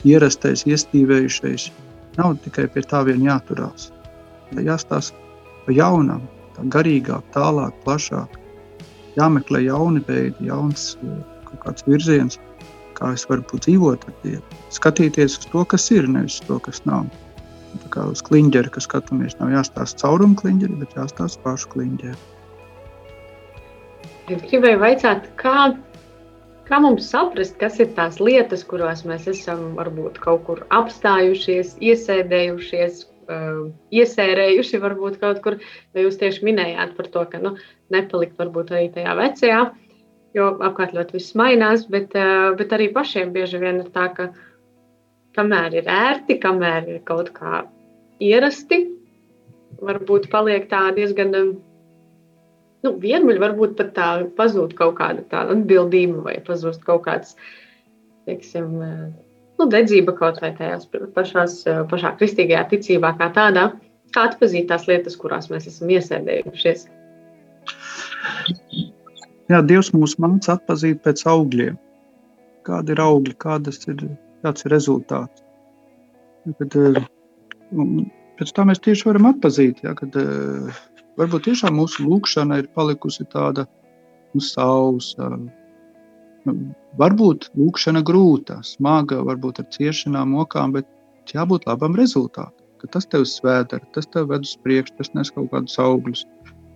ierastais, 0.08 0.66
iestīvējušais. 0.70 1.70
Nav 2.16 2.38
tikai 2.46 2.68
pie 2.72 2.84
tā 2.88 3.04
vien 3.08 3.24
jāturās. 3.26 3.90
Jāstāsta 4.56 5.18
pa 5.66 5.74
jaunam, 5.76 6.24
tā 6.56 6.64
garīgāk, 6.72 7.26
tālāk, 7.36 7.76
plašāk. 7.84 8.40
Jāmeklē 9.20 9.64
jauni 9.66 10.04
veidi, 10.08 10.48
jauns 10.50 10.94
eh, 11.04 11.20
kaut 11.50 11.62
kāds 11.66 11.88
virziens, 11.88 12.40
kā 12.96 13.12
es 13.16 13.26
varu 13.30 13.44
dzīvot 13.52 14.08
ar 14.08 14.16
Dievu. 14.24 14.62
Skatīties 14.76 15.40
uz 15.40 15.50
to, 15.52 15.64
kas 15.72 15.90
ir, 15.92 16.08
nevis 16.12 16.42
to, 16.48 16.60
kas 16.64 16.84
nav. 16.88 17.08
Tā 17.84 17.92
kā 17.92 18.06
uz 18.08 18.22
kliņģeri, 18.24 18.72
kas 18.72 18.88
skatāmies, 18.88 19.36
nav 19.42 19.52
jāstāsta 19.52 20.06
caurumu 20.06 20.38
kliņģeri, 20.40 20.80
bet 20.84 20.96
jāstāsta 20.96 21.42
pašu 21.44 21.72
kliņģeri. 21.74 22.20
Gribēju 24.26 24.80
vaicāt, 24.82 25.28
kā, 25.38 25.76
kā 26.70 26.80
mums 26.82 27.10
saprast, 27.12 27.58
kas 27.62 27.80
ir 27.84 27.92
tās 27.98 28.20
lietas, 28.22 28.66
kurās 28.68 29.04
mēs 29.08 29.28
esam 29.32 29.74
varbūt 29.78 30.20
kaut 30.24 30.46
kur 30.48 30.64
apstājušies, 30.74 31.76
iesēdējušies, 31.84 33.04
uh, 33.30 33.62
iesērējuši 33.94 34.82
varbūt 34.84 35.20
kaut 35.22 35.42
kur. 35.46 35.60
Jūs 35.98 36.20
tieši 36.22 36.46
minējāt 36.48 36.96
par 36.98 37.12
to, 37.14 37.26
ka 37.32 37.42
nu, 37.44 37.56
nepalikt 37.94 38.40
varbūt 38.42 38.74
arī 38.74 38.90
tajā 38.96 39.16
vecajā, 39.20 39.62
jo 40.38 40.50
apkārt 40.70 40.98
ļoti 40.98 41.20
viss 41.20 41.38
mainās, 41.38 41.86
bet, 41.92 42.18
uh, 42.18 42.52
bet 42.58 42.76
arī 42.76 42.90
pašiem 42.96 43.34
bieži 43.36 43.62
vien 43.62 43.84
ir 43.84 43.94
tā, 43.96 44.10
ka 44.18 44.32
kamēr 45.38 45.82
ir 45.82 45.88
ērti, 45.92 46.40
kamēr 46.42 46.92
ir 46.96 47.02
kaut 47.08 47.34
kā 47.36 47.66
ierasti, 48.24 48.86
varbūt 49.84 50.30
paliek 50.32 50.70
tā 50.72 50.88
diezgan 50.96 51.34
nu, 52.86 52.94
vienmuļ 53.02 53.42
varbūt 53.42 53.76
pat 53.80 53.94
tā 53.98 54.10
pazūd 54.38 54.76
kaut 54.78 54.98
kāda 55.00 55.26
tāda 55.32 55.56
atbildība 55.58 56.24
vai 56.28 56.36
pazūst 56.46 56.84
kaut 56.86 57.06
kāds, 57.08 57.36
teiksim, 58.30 58.76
nu, 59.60 59.68
dedzība 59.72 60.16
kaut 60.18 60.42
vai 60.44 60.54
tajās 60.58 60.88
pašās, 61.16 61.64
pašā 61.92 62.16
kristīgajā 62.20 62.66
ticībā 62.74 63.16
kā 63.20 63.32
tādā. 63.36 63.72
Kā 64.16 64.30
atpazīt 64.30 64.70
tās 64.70 64.86
lietas, 64.88 65.18
kurās 65.20 65.50
mēs 65.52 65.66
esam 65.68 65.90
iesēdējušies? 65.92 66.86
Jā, 69.52 69.60
Dievs 69.66 69.92
mūs 69.94 70.16
māca 70.22 70.56
atpazīt 70.56 71.02
pēc 71.06 71.26
augļiem. 71.30 71.76
Kādi 72.66 72.96
ir 72.96 73.02
augļi, 73.02 73.36
kādas 73.42 73.84
ir, 73.92 74.00
kāds 74.46 74.66
ir 74.66 74.74
rezultāts. 74.74 75.44
Kad, 76.62 76.78
pēc 78.40 78.54
tā 78.56 78.66
mēs 78.70 78.82
tieši 78.86 79.10
varam 79.10 79.30
atpazīt, 79.34 79.84
ja, 79.86 79.94
kad 79.98 80.16
varbūt 81.20 81.48
tiešām 81.50 81.78
mūsu 81.80 82.06
lūkšana 82.06 82.62
ir 82.62 82.72
palikusi 82.76 83.26
tāda 83.32 83.66
nu, 84.34 84.44
sausa. 84.44 85.32
Nu, 86.46 86.56
varbūt 87.00 87.50
lūkšana 87.58 88.04
grūta, 88.06 88.60
smaga, 88.68 89.22
varbūt 89.26 89.64
ar 89.64 89.70
ciešanām, 89.74 90.36
mokām, 90.38 90.76
bet 90.76 91.34
jābūt 91.34 91.68
labam 91.70 91.98
rezultātam. 91.98 92.62
Tas 92.94 93.08
tev 93.10 93.24
svētdara, 93.26 93.82
tas 93.96 94.06
tev 94.14 94.28
ved 94.30 94.44
uz 94.46 94.52
priekšu, 94.62 94.94
tas 95.00 95.10
nes 95.18 95.32
kaut 95.34 95.48
kādus 95.50 95.80
augļus. 95.82 96.22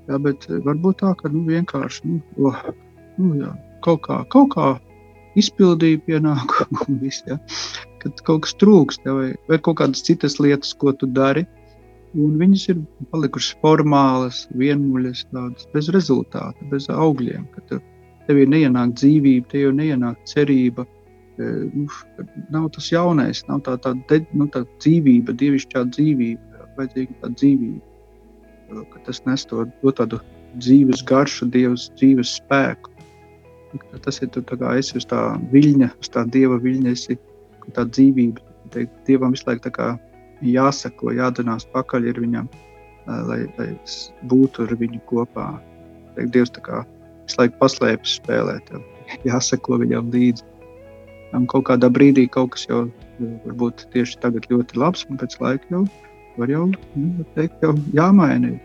Jā, 0.10 0.18
bet 0.18 0.48
varbūt 0.50 1.04
tā, 1.04 1.12
ka 1.20 1.30
nu, 1.30 1.44
vienkārši 1.46 2.10
nu, 2.10 2.16
oh, 2.50 2.64
nu, 3.22 3.36
jā, 3.38 3.52
kaut, 3.86 4.02
kā, 4.08 4.24
kaut 4.34 4.56
kā 4.56 4.72
izpildīja 5.38 6.02
pienākumu, 6.08 6.88
un 6.88 6.98
viss, 7.04 7.22
ja? 7.30 7.38
kad 8.02 8.24
kaut 8.26 8.48
kas 8.48 8.56
trūkst, 8.58 9.06
ja? 9.06 9.14
vai, 9.14 9.30
vai 9.52 9.60
kaut 9.62 9.78
kādas 9.84 10.02
citas 10.08 10.40
lietas, 10.42 10.74
ko 10.82 10.96
tu 10.98 11.06
dari, 11.14 11.46
Un 12.18 12.38
viņas 12.42 12.64
ir 12.72 12.80
palikušas 13.12 13.58
formālas, 13.62 14.46
vienmuļas, 14.58 15.28
tādas 15.30 15.68
bez 15.74 15.92
rezultāta, 15.94 16.70
bez 16.72 16.88
augļiem. 16.90 17.46
Kad 17.54 17.76
tev 18.26 18.40
ir 18.42 18.50
neienāk 18.50 18.96
dzīvība, 18.98 19.50
tev 19.52 19.68
jau 19.68 19.76
neienāk 19.78 20.24
cerība. 20.30 20.88
E, 21.38 21.52
nu, 21.70 21.86
nav 22.54 22.72
tas 22.74 22.90
jaunais, 22.90 23.44
nav 23.50 23.62
tā, 23.68 23.78
tā, 23.84 23.94
de, 24.10 24.24
nu, 24.34 24.50
tā 24.50 24.64
dzīvība, 24.82 25.38
dievišķā 25.38 25.86
dzīvība, 25.94 26.66
vajadzīga 26.80 27.20
tā 27.22 27.32
dzīvība. 27.36 28.84
Ka 28.94 29.06
tas 29.06 29.22
nes 29.26 29.46
to, 29.50 29.66
to 29.82 29.94
tādu 30.02 30.22
dzīves 30.58 31.06
garšu, 31.06 31.50
dievs, 31.54 31.92
dzīves 32.02 32.36
spēku. 32.42 32.94
Tas 34.02 34.18
ir 34.26 34.32
tu, 34.34 34.42
kā 34.42 34.76
esi 34.82 34.98
uz 34.98 35.06
tā 35.10 35.22
viļņa, 35.54 35.94
uz 36.02 36.10
tā 36.10 36.26
dieva 36.26 36.58
viļņa, 36.62 36.94
esi 36.98 37.18
tā 37.76 37.86
dzīvība. 37.86 38.42
Teikt, 38.74 38.94
dievam 39.06 39.34
visu 39.34 39.46
laiku 39.48 39.66
tā 39.66 39.74
kā 39.74 39.90
jāsako, 40.46 41.14
jādunās 41.18 41.68
pakaļ 41.74 42.10
ar 42.12 42.22
viņam, 42.24 42.50
lai, 43.08 43.42
lai 43.58 43.70
būtu 44.32 44.68
ar 44.68 44.76
viņu 44.80 45.02
kopā. 45.10 45.50
Teik, 46.16 46.32
Dievs 46.36 46.54
tā 46.56 46.64
kā 46.66 46.84
visu 47.26 47.42
laiku 47.42 47.60
paslēpjas 47.62 48.18
spēlē, 48.20 48.60
tev 48.70 48.84
jāsako 49.28 49.80
viņam 49.84 50.12
līdzi. 50.14 50.46
Un 51.38 51.46
kaut 51.50 51.68
kādā 51.70 51.92
brīdī 51.94 52.26
kaut 52.32 52.56
kas 52.56 52.66
jau 52.70 52.88
varbūt 53.46 53.86
tieši 53.94 54.18
tagad 54.24 54.48
ļoti 54.50 54.80
labs, 54.82 55.06
un 55.10 55.20
pēc 55.22 55.36
laika 55.42 55.76
jau 55.76 55.84
var 56.40 56.50
jau, 56.50 56.66
nu, 56.96 57.26
teikt, 57.36 57.60
jau 57.62 57.76
jāmaina. 57.94 58.56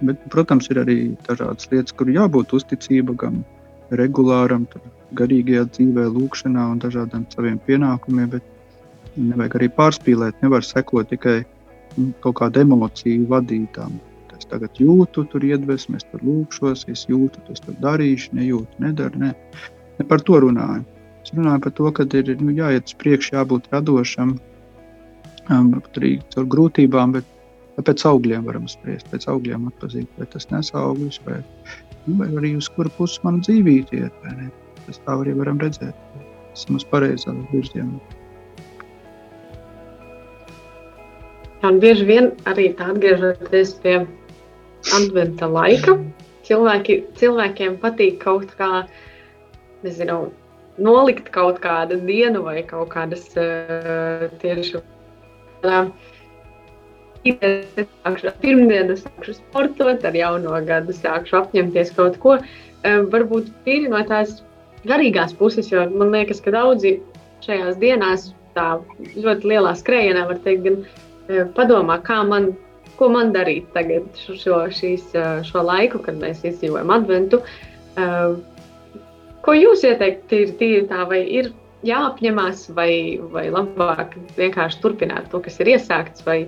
Bet, 0.00 0.22
protams, 0.32 0.70
ir 0.72 0.80
arī 0.80 0.96
dažādas 1.26 1.68
lietas, 1.70 1.92
kur 1.92 2.08
jābūt 2.08 2.54
uzticība 2.56 3.14
gan 3.20 3.42
regulāram, 4.00 4.64
garīgajā 5.18 5.66
dzīvē, 5.74 6.06
lūkšanā 6.14 6.64
un 6.72 6.80
dažādiem 6.82 7.26
saviem 7.34 7.58
pienākumiem, 7.66 8.30
bet 8.32 8.46
Nevajag 9.16 9.56
arī 9.58 9.68
pārspīlēt, 9.74 10.38
nevar 10.44 10.64
sekot 10.66 11.10
tikai 11.10 11.40
nu, 11.96 12.10
kaut 12.24 12.38
kādu 12.42 12.62
emociju 12.62 13.26
vadītām. 13.30 13.98
Es 14.38 14.46
tagad 14.48 14.78
jūtu, 14.80 15.26
tur 15.28 15.44
iedvesmu, 15.44 15.98
es 15.98 16.06
tur 16.08 16.22
lūkšos, 16.24 16.86
es 16.88 17.04
jūtu, 17.10 17.42
tas 17.48 17.60
tur 17.64 17.74
darīšu, 17.82 18.32
nejūtu, 18.38 18.80
nedaru. 18.80 19.20
Ne. 19.20 19.34
ne 19.98 20.06
par 20.08 20.22
to 20.24 20.38
runāju. 20.46 20.86
Es 21.20 21.34
runāju 21.36 21.64
par 21.66 21.74
to, 21.76 21.90
ka 21.96 22.06
ir 22.16 22.30
nu, 22.40 22.54
jāiet 22.56 22.88
uz 22.88 22.96
priekšu, 23.02 23.34
jābūt 23.36 23.68
radošam, 23.74 24.38
um, 25.52 25.74
arī 25.98 26.14
caur 26.32 26.48
grūtībām, 26.54 27.18
bet 27.18 27.28
pēc 27.84 28.04
augļiem 28.08 28.46
varam 28.48 28.66
spriest, 28.68 29.10
pēc 29.12 29.26
augļiem 29.32 29.68
atpazīt, 29.70 30.08
vai 30.18 30.28
tas 30.32 30.48
nes 30.52 30.72
augļus, 30.76 31.20
vai, 31.26 31.40
nu, 32.06 32.16
vai 32.22 32.30
arī 32.40 32.54
uz 32.56 32.70
kuru 32.72 32.92
pusi 32.96 33.20
man 33.26 33.42
dzīvība 33.44 34.00
iet. 34.00 34.24
Tas 34.86 35.02
tā 35.04 35.18
arī 35.20 35.36
varam 35.36 35.60
redzēt. 35.60 35.96
Esam 36.56 36.80
uz 36.80 36.88
pareizā 36.88 37.36
virzienā. 37.52 38.19
Un 41.60 41.76
bieži 41.80 42.06
vien 42.08 42.30
arī 42.48 42.70
tā 42.76 42.86
atgriežoties 42.94 43.74
pie 43.82 43.98
adventa 44.96 45.48
laika, 45.50 45.98
cilvēki, 46.48 47.02
cilvēkiem 47.20 47.74
patīk 47.82 48.16
kaut 48.22 48.54
kā, 48.56 48.86
nezinu, 49.84 50.30
nolikt 50.80 51.28
kaut 51.34 51.60
kādu 51.60 51.98
dienu 52.06 52.46
vai 52.46 52.62
kaut 52.64 52.88
kādas 52.94 53.26
uh, 53.36 54.24
tieši 54.40 54.80
uh, 54.80 55.90
pirmdienu 58.40 58.96
sākšu 58.96 59.36
sportot, 59.36 60.04
ar 60.08 60.16
jauno 60.16 60.56
gadu 60.64 60.96
sākšu 60.96 61.42
apņemties 61.42 61.92
kaut 61.98 62.16
ko. 62.24 62.38
Uh, 62.40 63.04
varbūt 63.12 63.52
tīri 63.68 63.92
no 63.92 64.00
tās 64.08 64.40
garīgās 64.88 65.36
puses, 65.36 65.68
jo 65.68 65.84
man 65.92 66.16
liekas, 66.16 66.40
ka 66.40 66.56
daudzi 66.56 66.96
šajās 67.44 67.76
dienās 67.84 68.30
tā 68.56 68.80
ļoti 68.96 69.52
lielā 69.52 69.76
skrējienā 69.76 70.24
var 70.32 70.40
teikt, 70.46 70.64
gan 70.64 70.80
padomā, 71.56 72.00
kā 72.04 72.20
man, 72.26 72.52
ko 72.98 73.10
man 73.12 73.32
darīt 73.34 73.70
tagad, 73.74 74.08
šo, 74.18 74.64
šīs, 74.74 75.12
šo 75.46 75.64
laiku, 75.66 76.02
kad 76.04 76.18
mēs 76.20 76.44
izdzīvojam 76.44 76.92
adventu. 76.94 77.40
Ko 79.40 79.56
jūs 79.56 79.84
ieteikt, 79.88 80.26
tīri, 80.30 80.54
tīri 80.60 80.86
tā, 80.90 81.06
vai 81.08 81.22
ir 81.24 81.52
jāapņemās, 81.86 82.66
vai, 82.76 82.92
vai 83.32 83.46
labāk 83.52 84.16
vienkārši 84.36 84.82
turpināt 84.82 85.30
to, 85.32 85.40
kas 85.44 85.56
ir 85.62 85.72
iesākts, 85.76 86.26
vai, 86.26 86.42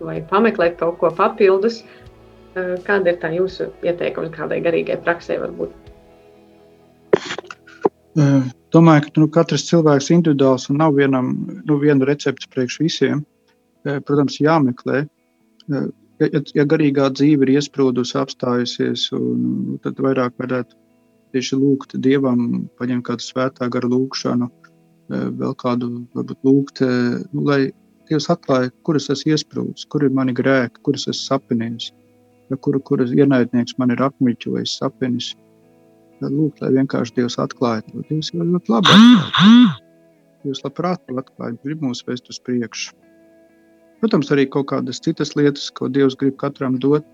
vai 0.00 0.20
pameklēt 0.30 0.78
kaut 0.80 0.98
ko 1.02 1.12
papildus? 1.14 1.82
Kāda 2.54 3.12
ir 3.12 3.20
tā 3.22 3.30
jūsu 3.36 3.68
ieteikums 3.86 4.32
kādai 4.34 4.58
garīgai 4.64 4.98
praksē 5.04 5.36
varbūt? 5.42 5.76
Domāju, 8.74 9.06
ka 9.06 9.22
nu, 9.22 9.28
katrs 9.30 9.68
cilvēks 9.68 10.10
ir 10.10 10.16
individuāls 10.16 10.66
un 10.70 10.80
nav 10.80 10.96
vienam, 10.98 11.30
nu, 11.66 11.76
viena 11.82 12.08
recepte 12.08 12.48
priekš 12.50 12.80
visiem. 12.82 13.22
Eh, 13.88 14.00
protams, 14.04 14.36
jāmeklē. 14.42 15.06
Eh, 15.72 15.88
ja, 16.20 16.42
ja 16.54 16.66
garīgā 16.68 17.08
dzīve 17.16 17.46
ir 17.46 17.54
iesprūdusi, 17.56 18.18
apstājusies, 18.20 19.08
un, 19.16 19.44
nu, 19.70 19.76
tad 19.84 20.00
vairāk 20.04 20.36
varētu 20.40 20.76
tieši 21.32 21.56
lūgt 21.56 21.96
Dievam, 22.04 22.66
paņemt 22.80 23.06
kādu 23.08 23.24
svētā 23.24 23.70
gara 23.72 23.88
lūgšanu, 23.88 24.50
eh, 24.50 25.28
vēl 25.40 25.56
kādu 25.64 25.92
varbūt 26.16 26.44
lūgt, 26.44 26.84
nu, 27.32 27.46
lai 27.46 27.70
Dievs 28.10 28.26
atklāja, 28.32 28.72
kuras 28.82 29.06
es 29.14 29.22
iesprūdzu, 29.22 29.86
kur 29.88 30.04
ir 30.04 30.10
mani 30.10 30.34
grēki, 30.34 30.82
kuras 30.82 31.06
es 31.08 31.22
sapinījis, 31.28 31.92
ja 32.50 32.56
kur, 32.58 32.80
kuras 32.82 33.14
ienaidnieks 33.14 33.78
man 33.78 33.94
ir 33.94 34.02
apmuļķojis 34.08 34.80
sapinis. 34.80 35.36
Lūgt, 36.20 36.58
lai 36.60 36.74
vienkārši 36.74 37.14
Dievs 37.16 37.38
atklāja 37.40 37.86
to. 37.86 38.02
Dievs 38.10 38.28
jau 38.34 38.44
ļoti 38.44 38.74
labi 38.74 38.90
atklāja. 38.92 39.70
Dievs 40.42 40.60
labprāt 40.66 41.06
to 41.06 41.16
atklāja, 41.22 41.56
grib 41.62 41.86
mūs 41.86 42.02
vest 42.04 42.28
uz 42.28 42.42
priekšu. 42.44 42.98
Protams, 44.00 44.30
arī 44.32 44.46
kaut 44.48 44.70
kādas 44.70 45.02
citas 45.04 45.34
lietas, 45.36 45.68
ko 45.76 45.88
Dievs 45.92 46.16
grib 46.20 46.38
katram 46.40 46.78
dot, 46.80 47.04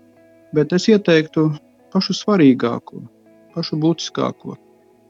bet 0.55 0.71
es 0.75 0.87
ieteiktu 0.87 1.49
pašu 1.91 2.15
svarīgāko, 2.15 3.01
pašu 3.55 3.79
būtiskāko. 3.83 4.55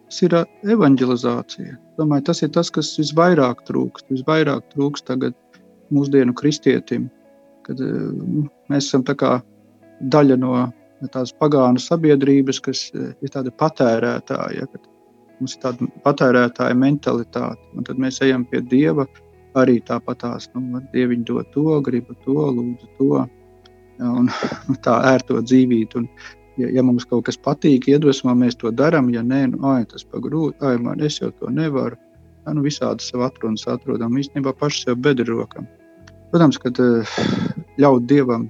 Tas 0.08 0.24
ir 0.24 0.34
evanģelizācija. 0.74 1.76
Domāju, 2.00 2.26
tas 2.30 2.42
ir 2.42 2.50
tas, 2.56 2.72
kas 2.74 2.94
visvairāk 2.98 3.66
trūkst. 3.68 4.08
Visvairāk 4.14 4.72
trūkst 4.74 5.06
tagad 5.10 5.36
mūsdienu 5.94 6.34
kristietim, 6.38 7.10
kad 7.68 7.82
nu, 7.84 8.48
mēs 8.72 8.88
esam 8.88 9.04
daļa 9.06 10.38
no 10.40 10.54
tās 11.14 11.34
pagānu 11.38 11.82
sabiedrības, 11.82 12.62
kas 12.64 12.88
ir 12.96 13.34
tāda 13.34 13.54
patērētāja. 13.60 14.66
Ja, 14.66 14.86
mums 15.38 15.58
ir 15.58 15.64
tāda 15.66 15.90
patērētāja 16.06 16.78
mentalitāte, 16.78 17.62
un 17.78 17.86
tad 17.86 18.00
mēs 18.02 18.22
ejam 18.26 18.48
pie 18.50 18.64
Dieva 18.66 19.06
arī 19.56 19.80
tāpatās. 19.86 20.50
Nu, 20.56 20.82
Dieviņ 20.94 21.24
dod 21.28 21.52
to, 21.54 21.80
gribu 21.86 22.16
to, 22.26 22.38
lūdzu 22.58 22.90
to, 22.98 23.28
un 24.04 24.32
tā 24.86 24.98
ērto 25.14 25.42
dzīvīt. 25.42 25.96
Un, 26.00 26.10
ja, 26.58 26.72
ja 26.80 26.84
mums 26.86 27.08
kaut 27.08 27.28
kas 27.30 27.40
patīk, 27.40 27.88
iedvesmo, 27.92 28.36
mēs 28.36 28.60
to 28.60 28.72
darām. 28.72 29.12
Ja 29.14 29.24
nē, 29.24 29.46
nu, 29.54 29.64
ai, 29.72 29.86
tas 29.90 30.06
ir 30.06 30.24
grūti, 30.24 30.60
ai, 30.66 30.78
man 30.82 31.02
es 31.04 31.22
jau 31.22 31.32
to 31.32 31.52
nevaru. 31.54 32.00
Ja, 32.46 32.54
nu, 32.56 32.64
visādi 32.64 33.04
sev 33.04 33.26
atrunas 33.28 33.68
atrodam, 33.68 34.16
īstenībā 34.18 34.54
paši 34.56 34.86
sev 34.86 35.02
bedri 35.04 35.28
rokam. 35.28 35.68
Protams, 36.32 36.60
ka 36.60 36.72
eh, 36.72 37.18
ļaut 37.80 38.08
Dievam 38.08 38.50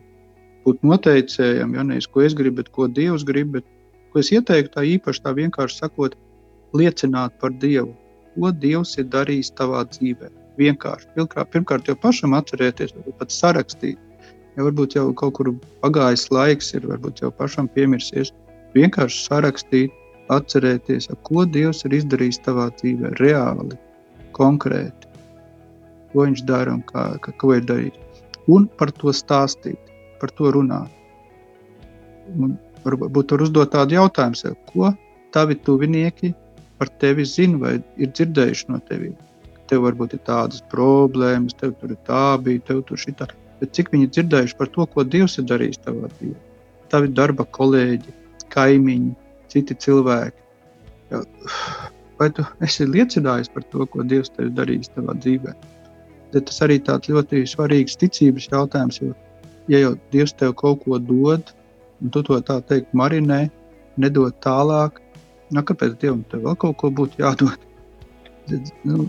būt 0.66 0.84
noteicējam, 0.86 1.76
ja 1.78 1.86
nevis 1.86 2.10
ko 2.12 2.24
es 2.26 2.36
gribu, 2.38 2.62
bet 2.62 2.72
ko 2.76 2.88
Dievs 2.92 3.26
grib. 3.28 3.54
Bet, 3.56 3.66
ko 4.12 4.22
es 4.22 4.32
ieteiktu, 4.34 4.74
tā 4.74 4.84
īpaši 4.98 5.24
tā 5.24 5.34
vienkārši 5.38 5.80
sakot, 5.84 6.18
liecināt 6.78 7.38
par 7.42 7.54
Dievu, 7.62 7.94
ko 8.36 8.52
Dievs 8.52 8.98
ir 9.00 9.08
darījis 9.14 9.54
tavā 9.58 9.86
dzīvē. 9.94 10.30
Vienkārši. 10.58 11.10
Pirmkārt, 11.54 11.88
jau 11.90 11.96
pašam 12.02 12.34
atcerēties, 12.38 12.96
pat 13.20 13.34
sarakstīt 13.34 14.00
ja 14.58 14.66
varbūt 14.66 14.98
jau 14.98 15.12
kaut 15.18 15.38
kur 15.38 15.54
pagājis 15.86 16.28
laiks, 16.34 16.74
ir 16.74 16.88
varbūt 16.90 17.22
jau 17.22 17.32
pašam 17.38 17.70
piemirsies. 17.76 18.34
Vienkārši 18.76 19.24
sarakstīt, 19.30 19.94
atcerēties, 20.34 21.08
ko 21.24 21.46
Dievs 21.48 21.86
ir 21.88 21.96
izdarījis 22.02 22.42
tavā 22.46 22.68
dzīvē, 22.82 23.14
reāli, 23.22 23.78
konkrēti, 24.38 25.14
ko 26.12 26.26
Viņš 26.26 26.42
dara 26.50 26.74
un 26.74 26.82
kā, 26.88 27.04
ka, 27.22 27.32
ko 27.38 27.54
ir 27.54 27.66
darījis. 27.70 28.24
Un 28.50 28.66
par 28.80 28.92
to 28.98 29.14
stāstīt, 29.14 29.92
par 30.22 30.32
to 30.34 30.50
runāt. 30.56 30.90
Un 32.34 32.58
varbūt 32.84 33.30
tur 33.30 33.44
uzdot 33.46 33.72
tādu 33.76 34.00
jautājumu 34.00 34.40
sev, 34.40 34.58
ko 34.72 34.92
tavi 35.36 35.60
tuvinieki 35.68 36.34
par 36.80 36.90
tevi 37.04 37.28
zina 37.28 37.60
vai 37.62 37.76
ir 38.00 38.12
dzirdējuši 38.16 38.72
no 38.72 38.82
tevis. 38.90 39.27
Tev 39.68 39.84
varbūt 39.84 40.16
ir 40.16 40.24
tādas 40.28 40.64
problēmas, 40.72 41.58
tev 41.60 41.74
tur 41.82 41.92
ir 41.92 42.00
tā 42.08 42.24
bija, 42.44 42.64
tev 42.70 42.86
tur 42.88 43.00
šī 43.02 43.16
tā 43.20 43.28
bet 43.60 43.74
cik 43.76 43.92
viņi 43.94 44.10
dzirdējuši 44.14 44.58
par 44.58 44.70
to, 44.74 44.86
ko 44.94 45.06
Dievs 45.16 45.38
ir 45.42 45.48
darījis 45.50 45.82
tavā 45.86 46.10
dzīvē. 46.14 46.38
Tavi 46.94 47.12
darba 47.18 47.46
kolēģi, 47.58 48.14
kaimiņi, 48.54 49.14
citi 49.52 49.78
cilvēki. 49.86 51.24
Vai 52.18 52.30
tu 52.34 52.46
esi 52.66 52.88
liecinājis 52.90 53.52
par 53.54 53.66
to, 53.72 53.86
ko 53.94 54.06
Dievs 54.08 54.32
tev 54.36 54.50
ir 54.50 54.56
darījis 54.60 54.94
tavā 54.96 55.18
dzīvē? 55.18 55.56
Tad 56.34 56.50
tas 56.50 56.64
arī 56.66 56.80
tāds 56.84 57.10
ļoti 57.12 57.46
svarīgs 57.48 57.98
ticības 58.00 58.50
jautājums, 58.52 59.00
jo, 59.02 59.14
ja 59.72 59.82
jau 59.86 59.94
Dievs 60.14 60.36
tev 60.38 60.54
kaut 60.60 60.84
ko 60.86 61.00
dod, 61.00 61.54
un 62.02 62.14
tu 62.14 62.24
to 62.28 62.40
tā 62.46 62.60
teikt 62.70 62.94
marinē, 62.98 63.48
nedod 63.98 64.36
tālāk, 64.44 65.00
nu, 65.50 65.64
kāpēc 65.64 65.96
Dievam 66.02 66.26
tev 66.32 66.46
vēl 66.46 66.60
kaut 66.62 66.78
ko 66.82 66.92
būtu 66.94 67.24
jādod? 67.24 67.64
Nu, 68.88 69.08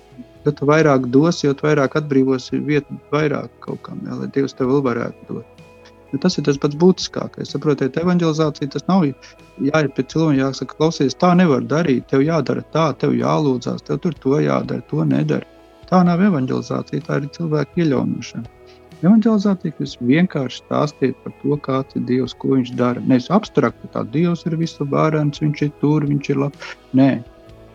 jo 0.48 0.54
tu 0.56 0.68
vairāk 0.68 1.06
dos, 1.14 1.44
jo 1.44 1.54
tu 1.54 1.68
vairāk 1.68 1.94
atbrīvosi 2.00 2.62
vietu 2.64 2.98
vairāk 3.12 3.52
kaut 3.64 3.84
kam, 3.86 4.02
jā, 4.08 4.18
lai 4.18 4.28
Dievs 4.34 4.56
tev 4.58 4.72
vēl 4.72 4.82
varētu 4.88 5.38
dot. 5.38 5.64
Bet 6.08 6.22
tas 6.24 6.38
ir 6.40 6.46
tas 6.46 6.56
pats 6.56 6.76
būtiskākais. 6.80 7.52
Saprotiet, 7.52 7.98
evanģelizācija 8.00 8.72
tas 8.72 8.86
nav 8.88 9.04
jāiet 9.04 9.94
pie 9.94 10.04
cilvēka, 10.08 10.38
jāsaka, 10.40 10.78
klausies, 10.80 11.16
tā 11.20 11.34
nevar 11.36 11.66
darīt, 11.68 12.06
tev 12.08 12.24
jādara 12.24 12.64
tā, 12.72 12.88
tev 13.02 13.12
jālūdzās, 13.18 13.84
tev 13.84 14.00
tur 14.04 14.16
to 14.24 14.38
jādara, 14.40 14.84
to 14.88 15.04
nedara. 15.04 15.44
Tā 15.88 16.00
nav 16.04 16.22
evanģelizācija, 16.24 17.04
tā 17.04 17.20
ir 17.20 17.28
cilvēka 17.36 17.84
ieļaunošana. 17.84 18.48
Evangelizācija, 18.98 19.76
kas 19.78 19.94
vienkārši 20.02 20.64
stāstīt 20.64 21.18
par 21.22 21.34
to, 21.42 21.56
kāds 21.62 21.94
ir 21.94 22.02
Dievs, 22.08 22.34
ko 22.34 22.56
viņš 22.56 22.72
dara. 22.80 23.02
Nevis 23.06 23.28
abstrakti, 23.30 23.90
tā 23.94 24.02
Dievs 24.14 24.42
ir 24.48 24.56
visu 24.58 24.86
vārens, 24.90 25.38
viņš 25.44 25.62
ir 25.68 25.74
tur, 25.82 26.06
viņš 26.08 26.30
ir 26.32 26.40
labs. 26.42 26.72
Nē, 26.98 27.10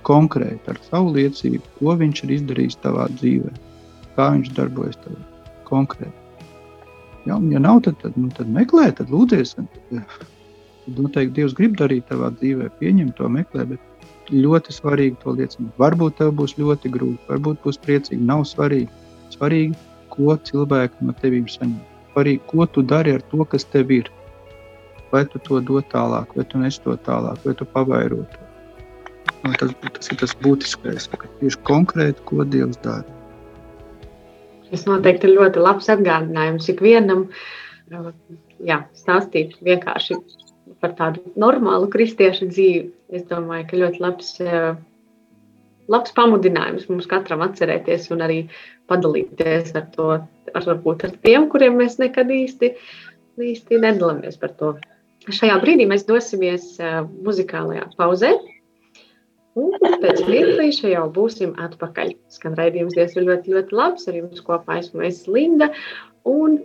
konkrēti 0.08 0.74
ar 0.74 0.82
savu 0.89 1.13
liecību, 1.18 1.63
ko 1.80 1.96
viņš 2.00 2.26
ir 2.26 2.36
izdarījis 2.39 2.82
tavā 2.84 3.08
dzīvē, 3.16 3.54
kā 4.18 4.30
viņš 4.36 4.52
darbojas 4.58 5.00
tavā 5.06 5.22
konkrēti. 5.70 6.20
Ja, 7.26 7.39
ja 7.50 7.60
nav, 7.60 7.82
tad, 7.86 8.00
tad, 8.02 8.18
nu, 8.20 8.28
tad 8.36 8.50
meklē, 8.52 8.89
tad 8.98 9.12
lūdzies. 9.13 9.56
Tad, 9.56 10.18
noteikti 10.98 11.39
Dievs 11.39 11.56
grib 11.56 11.78
darīt 11.80 12.10
tavā 12.10 12.34
dzīvē, 12.36 12.68
pieņem 12.82 13.13
to, 13.18 13.30
meklē. 13.32 13.66
Bet 13.72 14.34
ļoti 14.34 14.76
svarīgi 14.76 15.20
to 15.24 15.36
liecināt. 15.38 15.72
Varbūt 15.80 16.20
tev 16.20 16.34
būs 16.39 16.58
ļoti 16.60 16.92
grūti, 16.94 17.24
varbūt 17.30 17.63
būs 17.63 17.80
priecīgi. 17.86 18.22
Nav 18.28 18.44
svarīgi. 18.50 18.92
Svarīgi, 19.36 19.78
ko 20.13 20.36
cilvēki 20.50 21.08
no 21.08 21.16
tevis 21.22 21.58
saņem. 21.58 21.80
Svarīgi, 22.13 22.44
ko 22.52 22.68
tu 22.70 22.84
dari 22.86 23.16
ar 23.18 23.24
to, 23.32 23.48
kas 23.50 23.66
tev 23.72 23.92
ir. 23.92 24.12
Vai 25.13 25.24
tu 25.30 25.39
to 25.46 25.60
dod 25.62 25.88
tālāk, 25.94 26.36
vai 26.36 26.46
tu 26.50 26.60
nes 26.60 26.80
to 26.82 26.96
tālāk, 27.08 27.39
vai 27.46 27.54
tu 27.58 27.66
pavairo 27.70 28.24
to. 28.34 28.53
Nu, 29.43 29.51
tas, 29.60 29.73
tas 29.84 30.08
ir 30.08 30.19
tas 30.21 30.34
būtiskais, 30.39 31.10
ka 31.12 31.27
tieši 31.41 31.60
konkrēti, 31.67 32.23
ko 32.29 32.45
Dievs 32.47 32.79
dara. 32.84 33.03
Tas 34.69 34.86
noteikti 34.88 35.27
ir 35.27 35.36
ļoti 35.36 35.62
labs 35.62 35.89
atgādinājums 35.91 36.69
ikvienam. 36.71 37.27
Jā, 38.63 38.79
stāstīt 38.97 39.58
vienkārši 39.67 40.15
par 40.79 40.95
tādu 40.97 41.21
normālu 41.39 41.89
kristiešu 41.91 42.47
dzīvi. 42.53 42.88
Es 43.13 43.27
domāju, 43.27 43.67
ka 43.69 43.82
ļoti 43.82 44.01
labs, 44.03 44.32
labs 45.91 46.15
pamudinājums 46.15 46.88
mums 46.89 47.10
katram 47.12 47.43
atcerēties 47.45 48.08
un 48.15 48.23
arī 48.25 48.39
padalīties 48.89 49.75
ar 49.75 49.86
to, 49.93 50.08
ar, 50.23 50.63
varbūt 50.71 51.03
ar 51.10 51.13
tiem, 51.19 51.49
kuriem 51.51 51.77
mēs 51.84 51.99
nekad 51.99 52.32
īsti, 52.32 52.71
īsti 53.51 53.84
nedalāmies 53.84 54.39
par 54.39 54.56
to. 54.58 54.73
Šajā 55.27 55.60
brīdī 55.62 55.86
mēs 55.91 56.08
dosimies 56.08 56.73
muzikālajā 56.79 57.91
pauzē. 57.99 58.34
Un 59.60 59.74
pēc 60.02 60.24
mirklīša 60.26 60.96
jau 60.96 61.04
būsim 61.13 61.54
atpakaļ. 61.62 62.16
Skan 62.34 62.56
raidījums 62.58 62.96
Dievs 62.98 63.18
ir 63.18 63.28
ļoti, 63.28 63.54
ļoti 63.54 63.78
labs. 63.78 64.08
Ar 64.10 64.18
jums 64.18 64.42
kopā 64.48 64.80
esmu 64.82 65.06
es 65.06 65.24
Linda. 65.30 65.70
Un 66.30 66.58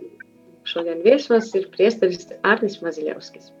šodien 0.69 1.03
viesos 1.05 1.51
ir 1.59 1.69
priesteris 1.75 2.31
Arnis 2.41 2.79
Maziļevskis. 2.81 3.51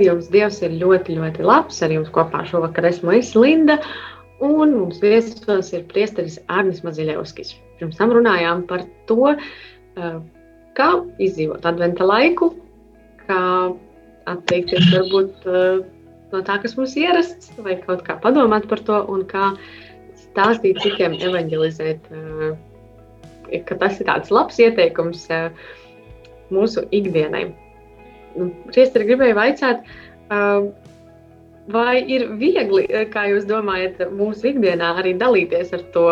Skan 0.00 0.08
raidījums 0.08 0.30
Dievs 0.32 0.62
ir 0.62 0.78
ļoti, 0.80 1.16
ļoti 1.18 1.44
labs. 1.44 1.82
Ar 1.82 1.90
jums 1.92 2.10
kopā 2.10 2.44
šovakar 2.46 2.86
esmu 2.88 3.12
es 3.18 3.34
Linda, 3.34 3.78
un 4.40 4.72
mums 4.72 5.00
viesos 5.00 5.72
ir 5.72 5.84
priesteris 5.84 6.38
Arnis 6.48 6.82
Maziļevskis. 6.82 7.54
Pirms 7.78 7.96
tam 7.98 8.10
runājām 8.12 8.66
par 8.66 8.84
to, 9.06 9.36
kā 10.74 10.88
izdzīvot 11.20 11.66
adventa 11.66 12.04
laiku, 12.04 12.54
kā 13.26 13.74
atteikties 14.26 14.88
varbūt 14.94 15.46
no 16.32 16.42
tā, 16.42 16.60
kas 16.62 16.76
mums 16.76 16.96
ierasts, 16.96 17.52
vai 17.58 17.76
kaut 17.84 18.04
kā 18.06 18.16
padomāt 18.22 18.68
par 18.68 18.80
to, 18.80 19.04
un 19.10 19.26
kā 19.28 19.52
stāstīt 20.16 20.80
citiem 20.80 21.18
evanģelizēt, 21.18 22.00
eh, 23.50 23.60
ka 23.66 23.76
tas 23.76 24.00
ir 24.00 24.06
tāds 24.06 24.30
labs 24.30 24.56
ieteikums 24.58 25.26
mūsu 26.50 26.86
ikdienai. 26.90 27.50
Nu, 28.36 28.50
Priesteri 28.70 29.08
gribēju 29.08 29.36
vaicāt, 29.38 29.84
vai 31.74 31.94
ir 32.02 32.28
viegli, 32.40 32.86
kā 33.12 33.26
jūs 33.30 33.46
domājat, 33.48 34.02
mūsu 34.14 34.52
ikdienā 34.52 34.94
arī 35.02 35.16
dalīties 35.18 35.74
ar 35.76 35.84
to, 35.94 36.06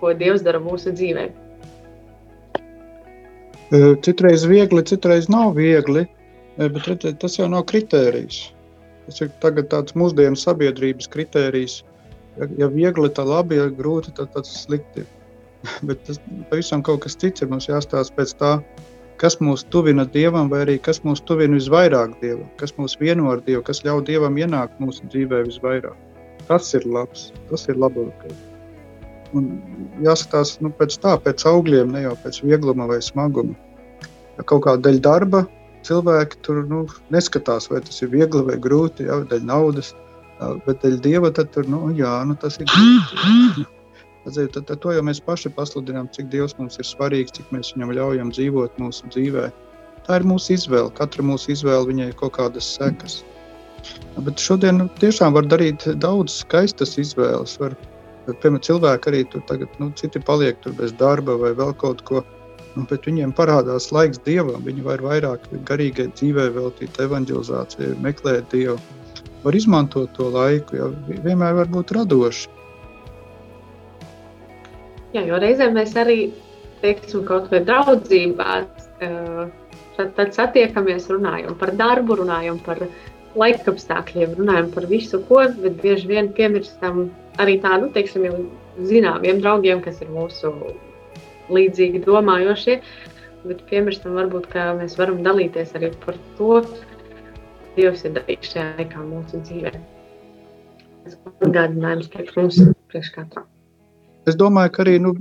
ko 0.00 0.12
Dievs 0.16 0.44
dara 0.46 0.60
mūsu 0.62 0.94
dzīvē? 0.96 1.28
Citreiz 4.06 4.44
viegli, 4.46 4.82
citreiz 4.86 5.26
nav 5.32 5.56
viegli, 5.58 6.04
bet 6.58 6.84
redziet, 6.86 7.18
tas 7.22 7.38
jau 7.38 7.48
nav 7.50 7.64
kritērijs. 7.70 8.44
Tas 9.06 9.22
ir 9.22 9.30
tagad 9.42 9.68
tāds 9.70 9.94
mūsdienu 9.98 10.38
sabiedrības 10.38 11.10
kritērijs. 11.10 11.80
Ja, 12.36 12.48
ja 12.62 12.68
viegli, 12.70 13.10
tad 13.14 13.30
labi, 13.30 13.58
ja 13.58 13.66
grūti, 13.72 14.14
tad 14.16 14.32
tas 14.34 14.50
slikti. 14.64 15.06
Bet 15.88 16.02
tas 16.06 16.18
pavisam 16.50 16.82
kaut 16.84 17.04
kas 17.06 17.16
cits 17.18 17.42
ir. 17.42 17.50
Mums 17.50 17.68
jāstāsta 17.70 18.14
pēc 18.18 18.34
tā, 18.38 18.50
kas 19.20 19.38
mūs 19.40 19.64
tuvina 19.72 20.06
Dievam, 20.16 20.50
vai 20.52 20.62
arī 20.64 20.76
kas 20.82 21.02
mūs 21.04 21.22
tuvina 21.28 21.56
visvairāk 21.58 22.16
Dievam, 22.22 22.48
kas 22.60 22.74
mūs 22.78 22.96
vieno 23.00 23.30
ar 23.32 23.42
Dievu, 23.46 23.62
kas 23.66 23.82
ļauj 23.86 24.04
Dievam 24.08 24.36
ienākt 24.40 24.80
mūsu 24.82 25.08
dzīvē 25.12 25.44
visvairāk. 25.48 25.96
Tas 26.46 26.72
ir 26.78 26.86
labs, 26.86 27.30
tas 27.50 27.66
ir 27.70 27.80
labākais. 27.82 28.36
Un 29.36 29.48
jāskatās 30.04 30.56
nu, 30.62 30.70
pēc 30.70 30.98
tā, 31.02 31.16
pēc 31.22 31.44
augļiem, 31.50 31.92
ne 31.92 32.04
jau 32.06 32.14
pēc 32.22 32.40
viegluma 32.46 32.86
vai 32.90 33.00
smaguma. 33.02 33.56
Ja 34.36 34.44
kaut 34.46 34.64
kā 34.66 34.76
dēļ 34.80 35.00
darba 35.02 35.46
cilvēki 35.86 36.42
tur 36.46 36.64
nu, 36.70 36.84
neskatās, 37.14 37.70
vai 37.72 37.80
tas 37.84 38.02
ir 38.02 38.12
viegli 38.14 38.42
vai 38.46 38.58
grūti, 38.62 39.08
ja, 39.08 39.20
dēļ 39.30 39.46
naudas, 39.48 39.94
bet 40.66 40.84
dēļ 40.84 41.00
Dieva 41.02 41.32
tad 41.34 41.50
tur, 41.54 41.68
nu, 41.70 41.88
jā, 41.96 42.12
nu, 42.28 42.36
tas 42.38 42.60
ir 42.60 42.68
grūti. 42.70 43.64
Tad, 43.64 43.75
tad, 44.26 44.66
tad 44.66 44.80
to 44.82 44.92
jau 44.94 45.04
mēs 45.06 45.20
paši 45.22 45.52
pasludinām, 45.54 46.08
cik 46.12 46.28
Dievs 46.32 46.56
mums 46.58 46.78
ir 46.80 46.88
svarīgs, 46.88 47.34
cik 47.36 47.52
mēs 47.54 47.74
viņam 47.76 47.94
ļaujam 47.98 48.32
dzīvot 48.34 48.78
mūsu 48.82 49.10
dzīvē. 49.14 49.46
Tā 50.06 50.20
ir 50.20 50.26
mūsu 50.26 50.54
izvēle. 50.54 50.92
Katra 50.94 51.24
mūsu 51.26 51.52
izvēle 51.54 51.88
viņai 51.88 52.10
ir 52.10 52.16
kaut 52.18 52.36
kādas 52.38 52.68
sekas. 52.76 53.20
Bet 54.26 54.42
šodien 54.42 54.80
nu, 54.80 54.86
tiešām 55.02 55.34
var 55.36 55.46
darīt 55.50 55.84
daudz 56.02 56.40
skaistas 56.42 56.96
izvēles. 57.02 57.56
Var, 57.60 57.76
piemēram, 58.28 58.62
cilvēki 58.66 59.12
arī 59.12 59.22
tur 59.30 59.44
tagad, 59.50 59.70
nu, 59.82 59.90
citi 59.98 60.22
paliek 60.22 60.58
tur 60.64 60.74
bez 60.78 60.94
darba 61.00 61.36
vai 61.40 61.52
vēl 61.58 61.74
kaut 61.82 62.02
ko. 62.08 62.24
Nu, 62.76 62.84
bet 62.90 63.06
viņiem 63.08 63.32
parādās 63.36 63.88
laiks 63.94 64.20
dievam. 64.26 64.60
Viņi 64.66 64.84
var 64.84 65.02
vairāk 65.04 65.46
garīgai 65.68 66.10
dzīvē 66.12 66.50
veltīt 66.56 66.98
evanģelizācijai, 67.00 67.94
meklēt 68.04 68.50
dievu. 68.52 68.76
Var 69.46 69.56
izmantot 69.56 70.12
to 70.16 70.28
laiku, 70.34 70.76
jo 70.76 70.90
vienmēr 71.24 71.56
var 71.62 71.70
būt 71.72 71.94
radoši. 71.96 72.50
Jā, 75.16 75.22
jo 75.24 75.40
reizēm 75.40 75.76
mēs 75.78 75.94
arī, 75.96 76.18
teiksim, 76.82 77.24
kaut 77.28 77.48
vai 77.52 77.62
draudzībās, 77.64 78.88
tad, 79.00 80.10
tad 80.18 80.34
satiekamies, 80.36 81.08
runājam 81.12 81.56
par 81.60 81.72
darbu, 81.78 82.18
runājam 82.20 82.58
par 82.66 82.82
laikapstākļiem, 83.36 84.34
runājam 84.36 84.68
par 84.74 84.88
visu 84.90 85.22
ko, 85.28 85.42
bet 85.62 85.78
bieži 85.80 86.10
vien 86.10 86.28
piemirstam 86.36 87.06
arī 87.40 87.56
tādu, 87.64 87.88
teiksim, 87.96 88.26
jau 88.28 88.42
zināmiem 88.90 89.40
draugiem, 89.40 89.80
kas 89.84 90.02
ir 90.04 90.12
mūsu 90.12 90.52
līdzīgi 91.52 92.04
domājošie, 92.04 92.80
bet 93.46 93.64
piemirstam 93.70 94.20
varbūt, 94.20 94.50
ka 94.52 94.74
mēs 94.76 94.98
varam 95.00 95.24
dalīties 95.24 95.72
arī 95.78 95.94
par 96.04 96.20
to, 96.36 96.60
Dievs 97.76 98.06
ir 98.08 98.14
darījis 98.16 98.54
šajā 98.54 98.68
laikā 98.78 99.02
mūsu 99.04 99.42
dzīvē. 99.44 99.72
Tas 101.04 101.18
ir 101.18 101.34
atgādinājums 101.48 102.08
priekš 102.14 102.38
mums, 102.40 102.62
priekš 102.88 103.12
katram. 103.18 103.44
Es 104.26 104.34
domāju, 104.34 104.72
ka 104.74 104.82
arī 104.82 104.96
nu, 104.98 105.12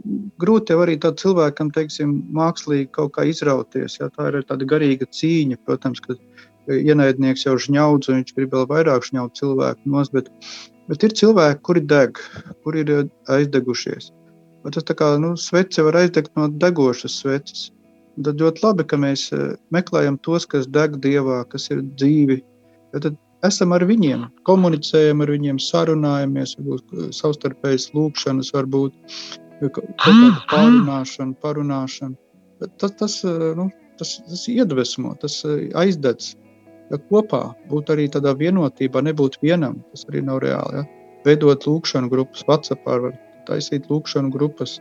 grūti 0.41 0.73
jau 0.73 0.81
arī 0.81 0.95
cilvēkam, 0.97 1.69
teiksim, 1.75 2.15
mākslīgi 2.33 2.89
kaut 2.95 3.13
kā 3.17 3.27
izrauties. 3.29 3.99
Jā, 3.99 4.09
tā 4.09 4.31
ir 4.31 4.41
tāda 4.49 4.65
garīga 4.65 5.05
cīņa, 5.05 5.59
protams, 5.65 6.01
ka 6.01 6.17
ienaidnieks 6.73 7.45
jau 7.45 7.53
žņaudz, 7.61 8.09
un 8.09 8.21
viņš 8.21 8.33
grib 8.37 8.55
vēl 8.55 8.65
vairāk 8.71 9.05
žņaut 9.05 9.37
cilvēku 9.37 9.93
nos, 9.93 10.09
bet, 10.09 10.31
bet 10.89 11.05
ir 11.05 11.13
cilvēki, 11.21 11.61
kuri 11.61 11.85
deg, 11.85 12.21
kuri 12.65 12.81
ir 12.81 12.93
aizdegušies. 13.29 14.09
Un 14.65 14.73
tas 14.73 14.85
tā 14.87 14.95
kā 14.97 15.11
nu, 15.21 15.35
svece 15.37 15.85
var 15.85 15.99
aizdegt 16.01 16.33
no 16.39 16.49
degošas 16.49 17.19
sveces. 17.21 17.69
Tad 18.25 18.41
ļoti 18.41 18.63
labi, 18.63 18.85
ka 18.89 18.97
mēs 18.97 19.27
eh, 19.35 19.53
meklējam 19.75 20.17
tos, 20.25 20.47
kas 20.49 20.65
deg 20.71 20.97
dievā, 21.03 21.43
kas 21.51 21.67
ir 21.69 21.83
dzīvi. 21.99 22.39
Ja 22.95 23.03
tad 23.03 23.19
esam 23.47 23.73
ar 23.75 23.85
viņiem, 23.87 24.27
komunicējam 24.47 25.23
ar 25.25 25.31
viņiem, 25.33 25.61
sarunājamies, 25.61 26.55
varbūt 26.59 27.15
savstarpējas 27.15 27.89
lūkšanas, 27.95 28.51
varbūt 28.55 29.15
kaut 29.75 29.91
kāda 30.03 30.31
pārunāšana, 30.51 31.35
parunāšana. 31.43 32.15
Tas, 32.79 32.95
tas, 32.99 33.19
nu, 33.57 33.69
tas, 33.99 34.17
tas 34.27 34.47
iedvesmo, 34.51 35.15
tas 35.21 35.41
aizdedz. 35.45 36.33
Ja 36.91 36.99
kopā 37.09 37.47
būt 37.71 37.89
arī 37.89 38.05
tādā 38.13 38.35
vienotībā, 38.37 39.01
nebūt 39.07 39.39
vienam, 39.41 39.79
tas 39.93 40.05
arī 40.11 40.21
nav 40.27 40.43
reāli. 40.43 40.81
Ja? 40.81 40.85
Veidot 41.25 41.65
lūkšanu 41.65 42.11
grupas, 42.11 42.43
WhatsApp, 42.45 42.85
taisīt 43.47 43.89
lūkšanu 43.89 44.29
grupas, 44.33 44.77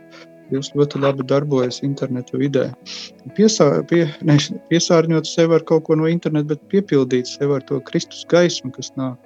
Jūs 0.53 0.71
ļoti 0.77 1.01
labi 1.01 1.25
darbojaties 1.25 1.81
internetu 1.87 2.37
vidē. 2.37 2.67
Piesā, 3.37 3.69
pie, 3.89 4.03
ne, 4.27 4.37
piesārņot 4.69 5.25
sevi 5.25 5.57
ar 5.57 5.65
kaut 5.65 5.87
ko 5.87 5.97
no 5.97 6.09
interneta, 6.09 6.53
bet 6.53 6.67
piepildīt 6.73 7.29
sevi 7.29 7.57
ar 7.57 7.65
to 7.65 7.79
Kristus 7.87 8.27
gaismu, 8.29 8.69
kas 8.75 8.91
nāk. 8.99 9.17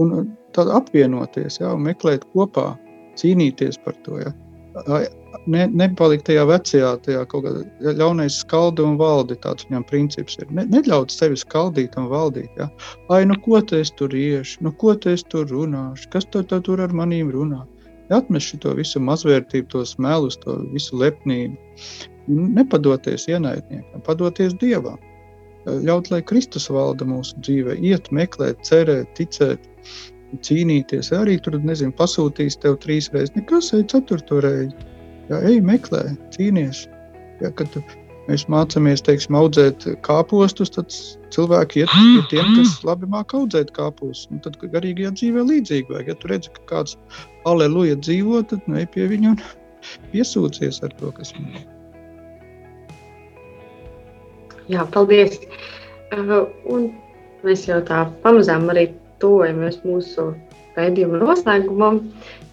Un 0.00 0.32
tad 0.56 0.68
apvienoties, 0.72 1.58
ja, 1.60 1.72
un 1.72 1.88
meklēt 1.88 2.24
kopā, 2.36 2.72
cīnīties 3.20 3.80
par 3.84 3.96
to. 4.04 4.20
Ja. 4.20 4.32
Ne, 5.52 5.66
nepalikt 5.68 6.24
tajā 6.28 6.44
vecajā, 6.48 6.92
tajā 7.04 7.24
kaut 7.28 7.44
kādā 7.44 7.92
ļaunais 7.98 8.38
skaldi 8.44 8.84
un 8.84 8.94
valdi. 9.00 9.36
Tāds 9.42 9.66
viņam 9.68 9.84
princips 9.88 10.38
ir. 10.40 10.48
Ne, 10.54 10.64
neļaut 10.72 11.12
sevi 11.12 11.36
skaldīt 11.40 11.96
un 12.00 12.08
valdīt. 12.12 12.52
Ja. 12.60 12.68
Ai, 13.12 13.24
nu 13.28 13.36
ko 13.44 13.60
tu 13.64 13.80
tur 13.98 14.16
iešu, 14.16 14.62
nu 14.64 14.72
ko 14.80 14.94
tu 14.96 15.16
tur 15.32 15.48
runāšu, 15.48 16.08
kas 16.12 16.28
tu, 16.28 16.44
tu 16.44 16.60
tur 16.64 16.84
ar 16.84 16.92
manīm 16.96 17.32
runā? 17.32 17.64
Atmest 18.10 18.52
šo 18.52 18.74
visu 18.78 19.00
mazvērtību, 19.02 19.68
tos 19.72 19.94
melus, 20.02 20.38
to 20.42 20.58
visu 20.72 20.98
lepnību. 20.98 21.56
Nepadoties 22.28 23.28
ienaidniekam, 23.30 24.02
padoties 24.06 24.54
dievam. 24.60 24.98
Ļaut, 25.66 26.10
lai 26.10 26.22
Kristus 26.26 26.66
valda 26.70 27.06
mūsu 27.06 27.38
dzīvē, 27.42 27.76
iet, 27.86 28.10
meklēt, 28.14 28.64
cerēt, 28.66 29.12
ticēt, 29.18 29.68
cīnīties. 30.42 31.12
Arī 31.14 31.36
tur, 31.42 31.58
nezinu, 31.62 31.94
pasūtīs 31.98 32.58
tev 32.62 32.78
trīs 32.82 33.10
reizes, 33.14 33.34
nekas, 33.36 33.70
ej 33.76 33.86
ceturto 33.92 34.40
reizi. 34.42 34.88
Jā, 35.30 35.42
ej, 35.46 35.60
meklē, 35.64 36.02
cīnies. 36.34 36.86
Jā, 37.42 37.52
kad 37.58 37.76
mēs 38.26 38.46
mācāmies 38.50 39.04
teiksim, 39.06 39.36
audzēt 39.38 39.86
kāpostus, 40.06 40.72
tad 40.74 40.94
cilvēki 41.34 41.82
iet 41.82 41.94
pie 41.94 42.24
tiem, 42.32 42.54
kas 42.58 42.80
labi 42.86 43.10
māca 43.10 43.38
audzēt 43.38 43.70
kāpostus. 43.76 44.30
Un 44.34 44.42
tad 44.44 44.58
garīgajā 44.62 45.14
dzīvē 45.18 45.46
līdzīgi 45.50 45.94
vajag. 45.94 46.10
Ja 46.10 46.18
tu 46.18 46.32
redzi, 46.32 46.52
ka 46.56 46.66
kāds 46.70 46.98
aleluja 47.48 47.98
dzīvo, 47.98 48.42
tad 48.50 48.66
ne 48.70 48.86
pie 48.90 49.08
viņa 49.10 49.34
un 49.34 49.40
piesūcies 50.12 50.82
ar 50.86 50.94
to, 50.98 51.12
kas 51.16 51.34
viņam 51.36 51.60
ir. 51.60 51.68
Jā, 54.70 54.86
paldies. 54.94 55.40
Uh, 56.14 56.46
un 56.70 56.90
mēs 57.46 57.66
jau 57.66 57.80
tā 57.86 58.04
pamazām 58.22 58.68
arī 58.70 58.90
tuvojamies 59.22 59.80
mūsu 59.86 60.30
raidījuma 60.76 61.20
noslēgumam. 61.22 62.00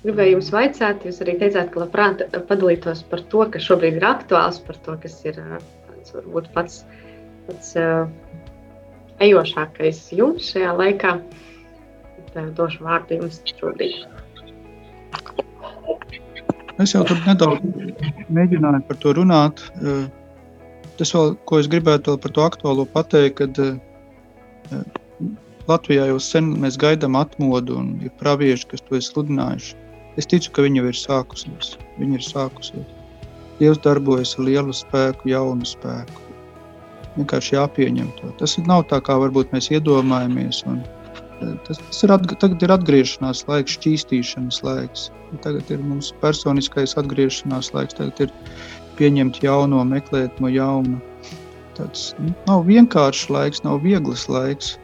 Gribēju 0.03 0.37
jums 0.37 0.51
vaicāt, 0.55 1.03
jūs 1.05 1.19
arī 1.23 1.35
teicāt, 1.41 1.73
ka 1.73 1.83
labprāt 1.83 2.23
padalītos 2.49 3.03
par 3.11 3.23
to, 3.31 3.43
kas 3.51 3.67
šobrīd 3.67 3.99
ir 3.99 4.07
aktuāls, 4.07 4.61
par 4.63 4.79
to, 4.85 4.95
kas 5.03 5.17
ir 5.27 5.37
tāds, 5.41 6.13
varbūt 6.15 6.49
pats, 6.55 6.81
pats 7.49 7.73
uh, 7.79 8.07
ejošākais 9.23 10.07
jums 10.15 10.49
šajā 10.53 10.73
laikā. 10.79 11.17
Tā 12.33 12.47
došu 12.55 12.85
vārdu 12.85 13.19
jums 13.19 13.41
šobrīd. 13.49 14.18
Es 16.79 16.93
jau 16.95 17.03
tur 17.07 17.19
nedaudz 17.25 17.59
mēģināju 18.31 18.85
par 18.87 18.99
to 19.03 19.13
runāt. 19.17 19.63
Tas, 20.99 21.11
vēl, 21.15 21.33
ko 21.47 21.59
es 21.59 21.67
gribētu 21.71 22.15
par 22.23 22.31
to 22.35 22.45
aktuālo 22.45 22.85
pateikt, 22.93 23.41
kad 23.41 24.79
Latvijā 25.69 26.07
jau 26.09 26.19
sen 26.23 26.53
mēs 26.63 26.79
gaidām 26.81 27.17
atmodu 27.19 27.77
un 27.81 27.91
ir 28.05 28.13
pravieši, 28.21 28.69
kas 28.71 28.85
to 28.87 28.97
ir 28.97 29.03
sludinājuši. 29.05 29.75
Es 30.17 30.27
ticu, 30.27 30.51
ka 30.55 30.65
viņa 30.65 30.87
ir 30.89 30.97
sākusies. 30.97 31.75
Viņa 31.99 32.17
ir 32.17 32.25
sākusies. 32.25 32.95
Dievs 33.59 33.79
darbojas 33.83 34.33
ar 34.39 34.47
lielu 34.47 34.73
spēku, 34.75 35.29
jaunu 35.29 35.67
spēku. 35.67 36.25
vienkārši 37.17 37.55
jāpieņem 37.55 38.09
to. 38.19 38.31
Tas 38.39 38.55
nav 38.63 38.85
tā, 38.89 39.01
kā 39.03 39.17
varbūt 39.19 39.51
mēs 39.55 39.69
iedomājamies. 39.73 40.63
Un, 40.69 40.81
tas, 41.67 41.79
tas 41.79 42.03
ir, 42.05 42.13
atg 42.15 42.35
tagad 42.41 42.65
ir 42.65 42.73
atgriešanās 42.75 43.45
laiks, 43.49 43.77
šķīstīšanas 43.77 44.61
laiks. 44.65 45.07
Tagad 45.45 45.71
ir 45.73 45.81
mums 45.85 46.11
personiskais 46.23 46.97
atgriešanās 46.99 47.71
laiks, 47.75 47.97
tagad 47.99 48.25
ir 48.27 48.35
pieņemt 48.99 49.41
jauno, 49.45 49.83
meklēt 49.87 50.41
no 50.43 50.51
jauna. 50.51 50.99
Tas 51.77 52.11
nu, 52.19 52.33
nav 52.49 52.65
vienkāršs 52.67 53.29
laiks, 53.31 53.63
nav 53.63 53.79
viegls 53.85 54.27
laiks, 54.31 54.75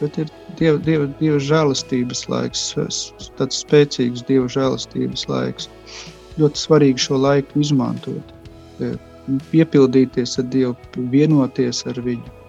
bet 0.00 0.18
ir 0.22 0.30
Dieva, 0.54 0.78
dieva, 0.78 1.08
dieva 1.18 1.38
žēlastības 1.42 2.20
laiks, 2.30 2.60
tāds 3.40 3.56
spēcīgs 3.64 4.22
Dieva 4.28 4.46
žēlastības 4.54 5.26
laiks. 5.26 5.66
Ļoti 6.38 6.62
svarīgi 6.62 7.02
šo 7.08 7.18
laiku 7.18 7.62
izmantot, 7.64 8.30
piepildīties 9.50 10.38
ar 10.38 10.46
Dievu, 10.52 10.76
vienoties 11.10 11.82
ar 11.90 11.98
Viņu. 12.06 12.43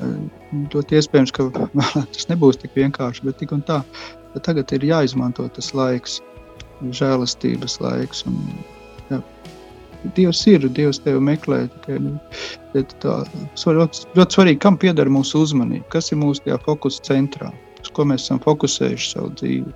Ļoti 0.00 0.98
iespējams, 0.98 1.32
ka 1.36 1.48
tas 2.14 2.28
nebūs 2.30 2.60
tik 2.60 2.76
vienkārši, 2.76 3.26
bet 3.28 3.40
tik 3.42 3.54
un 3.56 3.64
tā. 3.66 3.82
Tagad 4.44 4.72
ir 4.76 4.84
jāizmanto 4.84 5.46
tas 5.56 5.72
laiks, 5.76 6.18
žēlastības 6.92 7.78
laiks. 7.80 8.26
Un, 8.28 8.36
jā, 9.08 9.22
Dievs 10.14 10.42
ir, 10.46 10.66
Dievs 10.76 11.00
tevi 11.02 11.22
meklē. 11.24 11.64
Tikai, 11.72 11.96
nu, 12.04 12.14
tā, 13.02 13.16
ļoti, 13.64 14.04
ļoti 14.18 14.38
svarīgi, 14.38 14.60
kam 14.62 14.76
pieder 14.78 15.10
mūsu 15.10 15.42
uzmanība, 15.46 15.88
kas 15.94 16.12
ir 16.12 16.20
mūsu 16.20 16.60
fokus 16.66 17.00
centrā, 17.06 17.50
uz 17.80 17.90
ko 17.96 18.06
mēs 18.06 18.28
esam 18.28 18.42
fokusējuši 18.44 19.12
savu 19.14 19.32
dzīvi. 19.40 19.74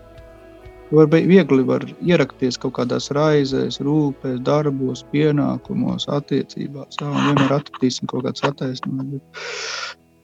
Var 0.90 1.06
viegli 1.14 1.62
var 1.62 1.84
ierakties 2.02 2.56
kaut 2.58 2.74
kādās 2.80 3.12
raizēs, 3.14 3.78
rūpēs, 3.86 4.40
darbos, 4.46 5.04
pienākumos, 5.12 6.08
attiecībās. 6.10 6.98
Jā, 6.98 7.10
vienmēr 7.14 7.54
atradīsim 7.60 8.10
kaut 8.10 8.26
kādas 8.26 8.42
attaisnojumus. 8.48 9.22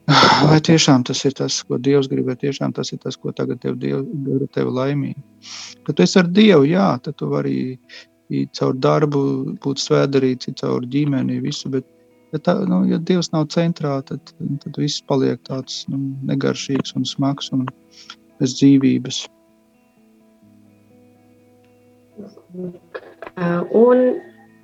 Vai 0.51 0.59
tiešām 0.63 1.03
tas 1.07 1.25
ir 1.27 1.35
tas, 1.35 1.59
ko 1.67 1.79
Dievs 1.83 2.07
grib, 2.11 2.29
vai 2.29 2.37
tiešām 2.39 2.75
tas 2.77 2.93
ir 2.95 3.01
tas, 3.03 3.17
ko 3.19 3.33
tagad 3.35 3.59
tev 3.63 3.79
Dievs 3.83 4.07
dara 4.27 4.47
tevi 4.55 4.75
laimīgu? 4.77 5.23
Kad 5.87 5.97
tu 5.97 6.05
esi 6.05 6.21
ar 6.21 6.29
Dievu, 6.31 6.69
jā, 6.71 6.89
tad 7.03 7.17
tu 7.19 7.31
vari 7.33 7.57
caur 8.59 8.75
darbu 8.87 9.23
būt 9.63 9.83
svētdarīts, 9.83 10.51
caur 10.61 10.87
ģimeni, 10.93 11.41
visu, 11.43 11.71
bet, 11.75 11.87
bet 12.35 12.47
tā, 12.47 12.55
nu, 12.71 12.85
ja 12.91 13.01
Dievs 13.03 13.33
nav 13.35 13.49
centrā, 13.55 13.99
tad, 14.07 14.35
tad 14.63 14.79
viss 14.79 15.03
paliek 15.11 15.43
tāds 15.49 15.83
nu, 15.91 15.99
negaršīgs 16.31 16.95
un 16.99 17.07
smags 17.09 17.51
un 17.57 17.67
bez 18.39 18.55
dzīvības. 18.61 19.25
Un 23.75 24.07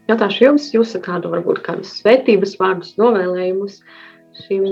jautāšu 0.09 0.46
jums, 0.46 0.70
jūs 0.74 0.94
kādu 1.05 1.35
varbūt 1.35 1.62
kādus 1.66 1.98
svētības 1.98 2.57
vārdus 2.61 2.94
novēlējumus 3.00 3.81
šim 4.46 4.66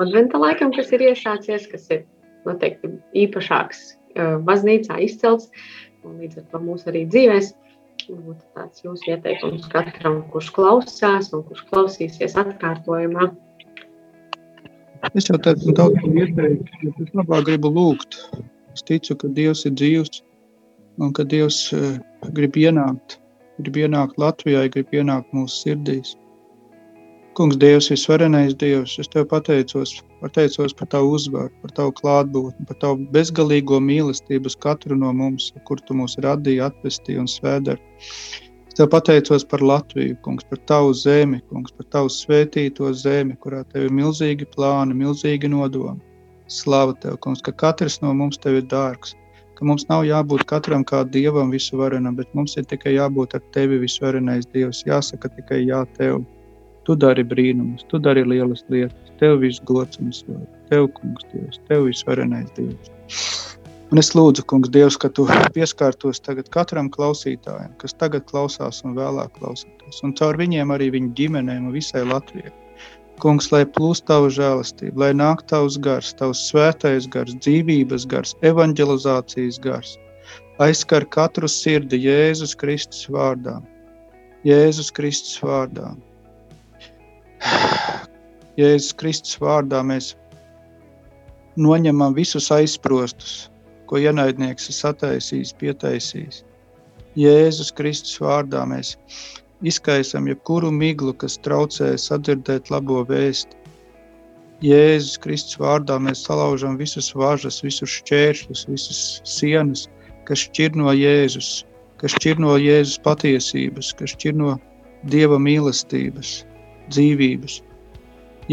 adventa 0.00 0.40
laikam, 0.40 0.72
kas 0.74 0.92
ir 0.94 1.04
iesācies, 1.10 1.68
kas 1.70 1.90
ir 1.94 2.04
noteikti 2.46 2.94
īpašāks 3.24 3.84
baznīcā 4.46 4.98
izcelts, 5.04 5.50
līdz 6.04 6.42
ar 6.42 6.48
to 6.52 6.60
mūsu 6.62 6.90
arī 6.92 7.04
dzīvēs. 7.10 7.52
Būtu 8.04 8.42
tāds 8.52 8.82
jūsu 8.84 9.14
ieteikums 9.14 9.68
katram, 9.72 10.18
kurš 10.32 10.50
klausās 10.52 11.30
un 11.32 11.44
kurš 11.48 11.62
klausīsies 11.70 12.34
atkārtojumā. 12.40 13.30
Es 15.14 15.28
jau 15.30 15.38
tādu 15.40 15.72
daudz 15.76 16.00
ieteiktu, 16.04 16.80
bet 16.82 17.00
es 17.06 17.14
labāk 17.16 17.46
gribu 17.48 17.70
lūgt. 17.72 18.18
Es 18.74 18.84
ticu, 18.84 19.16
ka 19.16 19.30
Dievs 19.36 19.64
ir 19.68 19.76
dzīvs 19.78 20.20
un 21.00 21.14
ka 21.16 21.24
Dievs 21.28 21.60
uh, 21.76 21.96
grib 22.36 22.58
ienākt, 22.58 23.18
grib 23.62 23.78
ienākt 23.84 24.20
Latvijā, 24.20 24.66
grib 24.74 24.92
ienākt 24.92 25.32
mūsu 25.36 25.62
sirdīs. 25.62 26.14
Kungs, 27.34 27.56
Dievs, 27.58 27.88
visvarenais 27.90 28.52
Dievs, 28.54 28.92
es 29.02 29.08
Tev 29.10 29.24
pateicos, 29.26 29.96
pateicos 30.22 30.74
par 30.78 30.86
Tavu 30.92 31.16
uzvaru, 31.16 31.50
par 31.62 31.72
Tavu 31.74 31.90
klātbūtni, 31.98 32.66
par 32.68 32.76
Tavu 32.78 33.08
bezgalīgo 33.16 33.80
mīlestību 33.82 34.46
uz 34.46 34.54
katru 34.62 34.94
no 35.00 35.10
mums, 35.18 35.48
kur 35.66 35.82
Tu 35.82 35.96
mūs 35.98 36.14
radīji, 36.22 36.60
atvestīji 36.62 37.18
un 37.18 37.26
svēdari. 37.32 37.82
Es 38.70 38.78
Tev 38.78 38.86
pateicos 38.92 39.42
par 39.50 39.64
Latviju, 39.66 40.14
kungs, 40.22 40.46
par 40.46 40.60
Tavu 40.70 40.92
zemi, 41.00 41.40
kungs, 41.50 41.74
par 41.74 41.88
Tavu 41.96 42.12
svētīto 42.14 42.92
zemi, 43.00 43.34
kurā 43.42 43.64
Tev 43.72 43.88
ir 43.88 43.98
milzīgi 43.98 44.46
plāni, 44.54 44.94
milzīgi 45.02 45.50
nodomi. 45.50 45.98
Slava 46.46 46.94
Tev, 47.02 47.18
kungs, 47.26 47.42
ka 47.42 47.50
katrs 47.64 47.98
no 48.04 48.14
mums 48.14 48.38
Tev 48.38 48.60
ir 48.60 48.68
dārgs, 48.70 49.16
ka 49.58 49.66
mums 49.66 49.88
nav 49.90 50.06
jābūt 50.06 50.46
katram 50.54 50.86
kā 50.86 51.02
Dievam 51.18 51.50
visuvarenam, 51.50 52.14
bet 52.14 52.30
mums 52.30 52.54
ir 52.62 52.70
tikai 52.70 52.94
jābūt 52.94 53.34
ar 53.34 53.42
Tevi 53.58 53.82
visvarenais 53.82 54.46
Dievs. 54.54 54.86
Jāsaka 54.86 55.34
tikai 55.34 55.64
jā 55.64 55.82
Tev. 55.98 56.22
Tu 56.84 56.96
dari 57.00 57.24
brīnumus, 57.24 57.86
tu 57.88 57.98
dari 58.02 58.24
lielas 58.28 58.64
lietas. 58.72 59.12
Tev 59.20 59.38
viss 59.40 59.62
gods 59.64 60.00
un 60.02 60.12
slavu. 60.12 60.44
Tev, 60.68 60.88
kungs, 60.96 61.24
Dievs, 61.32 61.60
tev 61.68 61.86
visvarenais 61.88 62.50
Dievs. 62.56 62.90
Un 63.92 64.00
es 64.02 64.10
lūdzu, 64.16 64.42
kungs, 64.50 64.68
Dievs, 64.74 64.96
ka 65.00 65.08
tu 65.16 65.24
pieskārtos 65.54 66.20
tagad 66.24 66.50
katram 66.52 66.90
klausītājam, 66.92 67.72
kas 67.80 67.96
tagad 67.96 68.26
klausās 68.28 68.82
un 68.84 68.96
vēlāk 68.98 69.36
klausītos. 69.38 70.02
Un 70.04 70.12
caur 70.18 70.36
viņiem 70.40 70.72
arī 70.74 70.90
viņu 70.96 71.12
ģimenēm 71.20 71.68
un 71.68 71.74
visai 71.76 72.02
Latvijai. 72.08 72.52
Kungs, 73.22 73.52
lai 73.54 73.62
plūst 73.76 74.08
tavu 74.10 74.32
žēlastību, 74.34 74.98
lai 74.98 75.12
nāk 75.14 75.44
tavs 75.50 75.76
gars, 75.78 76.10
tavs 76.18 76.42
svētais 76.50 77.06
gars, 77.06 77.36
dzīvības 77.44 78.08
gars, 78.10 78.34
evanģelizācijas 78.42 79.60
gars. 79.62 79.94
Aizskar 80.64 81.06
katru 81.06 81.48
sirdi 81.50 82.02
Jēzus 82.04 82.56
Kristus 82.58 83.06
vārdā. 83.10 83.60
Jēzus 84.46 84.90
Kristus 84.94 85.38
vārdā. 85.42 85.92
Jēzus 88.60 88.94
Kristus 88.98 89.36
vārdā 89.40 89.82
mēs 89.86 90.12
noņemam 91.60 92.14
visus 92.16 92.50
aizsprostus, 92.54 93.48
ko 93.90 94.00
ienaidnieks 94.00 94.70
ir 94.70 94.76
sataisījis, 94.78 95.54
pietaisījis. 95.60 96.42
Jēzus 97.20 97.70
Kristus 97.76 98.16
vārdā 98.22 98.64
mēs 98.66 98.94
izkaisam 99.62 100.28
jebkuru 100.30 100.72
miglu, 100.74 101.14
kas 101.14 101.36
traucē 101.44 101.92
sadzirdēt 102.00 102.72
labo 102.74 103.04
vēstu. 103.10 103.60
Jēzus 104.64 105.18
Kristus 105.20 105.58
vārdā 105.60 105.98
mēs 106.00 106.24
salaužam 106.24 106.78
visus 106.80 107.12
važas, 107.14 107.60
visus 107.66 107.98
šķēršļus, 108.00 108.64
visas 108.70 109.04
sienas, 109.28 109.86
kas 110.24 110.46
šķir 110.46 110.78
no 110.80 110.94
Jēzus, 110.96 111.66
kas 112.00 112.16
šķir 112.16 112.40
no 112.40 112.56
Jēzus 112.56 113.02
patiesības, 113.04 113.92
kas 113.98 114.16
šķir 114.16 114.40
no 114.40 114.56
Dieva 115.12 115.36
mīlestības 115.36 116.38
dzīvības. 116.92 117.60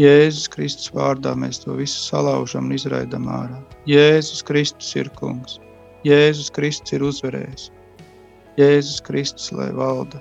Jēzus 0.00 0.48
Kristus 0.48 0.88
vārdā 0.96 1.34
mēs 1.36 1.60
to 1.60 1.74
visu 1.76 1.98
salaužam 2.00 2.70
un 2.70 2.76
izraidam 2.78 3.26
ārā. 3.28 3.58
Jēzus 3.88 4.40
Kristus 4.48 4.94
ir 4.96 5.10
kungs. 5.18 5.58
Jēzus 6.08 6.48
Kristus 6.56 6.94
ir 6.96 7.04
uzvarējis. 7.04 7.66
Jēzus 8.56 9.02
Kristus, 9.04 9.50
lai 9.52 9.68
valda. 9.76 10.20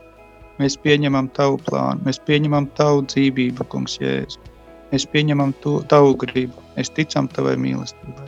Mēs 0.59 0.75
pieņemam 0.83 1.29
tavu 1.37 1.57
plānu, 1.69 2.03
mēs 2.05 2.19
pieņemam 2.27 2.67
tavu 2.77 3.05
dzīvību, 3.07 3.65
kungs 3.71 3.95
Jēzu. 4.01 4.43
Mēs 4.91 5.07
pieņemam 5.13 5.53
to, 5.63 5.77
tavu 5.93 6.17
gribu, 6.19 6.65
mēs 6.75 6.91
ticam 6.91 7.29
tavai 7.31 7.55
mīlestībai. 7.55 8.27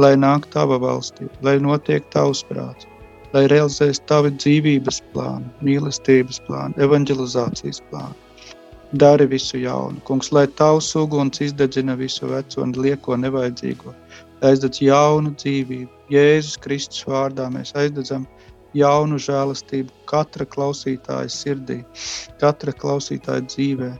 Lai 0.00 0.14
nāk 0.16 0.48
tava 0.54 0.78
valstība, 0.80 1.34
lai 1.44 1.58
notiek 1.60 2.06
tavs 2.14 2.40
prāts, 2.48 2.88
lai 3.34 3.44
realizēs 3.52 4.00
tavi 4.08 4.32
dzīvības 4.38 5.02
plānu, 5.12 5.52
mīlestības 5.68 6.40
plānu, 6.48 6.80
evanģelizācijas 6.86 7.82
plānu 7.90 8.16
Dari 8.92 9.26
visu 9.28 9.58
jaunu, 9.60 10.00
kungs, 10.08 10.30
lai 10.32 10.46
tavs 10.46 10.94
uguns 10.96 11.42
izdedzina 11.44 11.92
visu 11.96 12.30
veco 12.30 12.62
un 12.62 12.72
lieko 12.72 13.18
nevajadzīgo. 13.20 13.92
Aizdedz 14.48 14.80
jaunu 14.80 15.34
dzīvību. 15.36 15.90
Jēzus 16.08 16.56
Kristus 16.64 17.04
vārdā 17.04 17.50
mēs 17.52 17.74
aizdedzam 17.76 18.24
jaunu 18.72 19.18
žēlastību 19.20 19.92
katra 20.08 20.46
klausītāja 20.48 21.28
sirdī, 21.28 21.82
katra 22.40 22.72
klausītāja 22.72 23.44
dzīvē. 23.50 23.90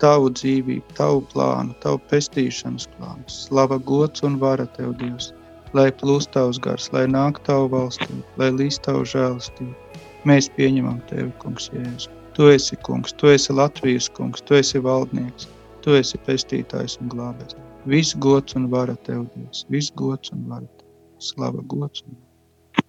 Tavu 0.00 0.32
dzīvību, 0.32 0.96
tavu 0.96 1.20
plānu, 1.34 1.76
tavu 1.84 2.00
pestīšanas 2.08 2.88
plānu. 2.96 3.24
Slava, 3.28 3.76
gods 3.76 4.24
un 4.24 4.40
vara 4.40 4.64
tev, 4.78 4.96
Dievs, 4.96 5.34
lai 5.76 5.90
plūst 5.92 6.32
tavs 6.32 6.60
gars, 6.64 6.88
lai 6.96 7.04
nāk 7.04 7.44
tavu 7.44 7.68
valstību, 7.76 8.24
lai 8.40 8.48
līst 8.56 8.86
tavu 8.88 9.04
žēlastību. 9.04 10.00
Mēs 10.24 10.48
pieņemam 10.56 11.02
tevi, 11.12 11.32
kungs, 11.44 11.68
Jēzu. 11.76 12.16
Tu 12.36 12.50
esi 12.52 12.76
kungs, 12.84 13.14
tu 13.16 13.30
esi 13.32 13.54
Latvijas 13.56 14.10
kungs, 14.12 14.42
tu 14.44 14.58
esi 14.58 14.76
valdnieks, 14.84 15.46
tu 15.80 15.94
esi 15.96 16.18
pestītājs 16.26 16.98
un 17.00 17.08
glābējs. 17.14 17.56
Viss 17.88 18.12
gods 18.20 18.58
un 18.58 18.66
vara 18.68 18.92
tev, 19.06 19.22
Dievs, 19.32 19.62
viss 19.72 19.94
gods 19.96 20.34
un 20.34 20.42
vara 20.50 20.66
tev. 20.66 20.84
Slava 21.24 21.64
gods 21.72 22.04
un 22.04 22.18
vara. 22.18 22.84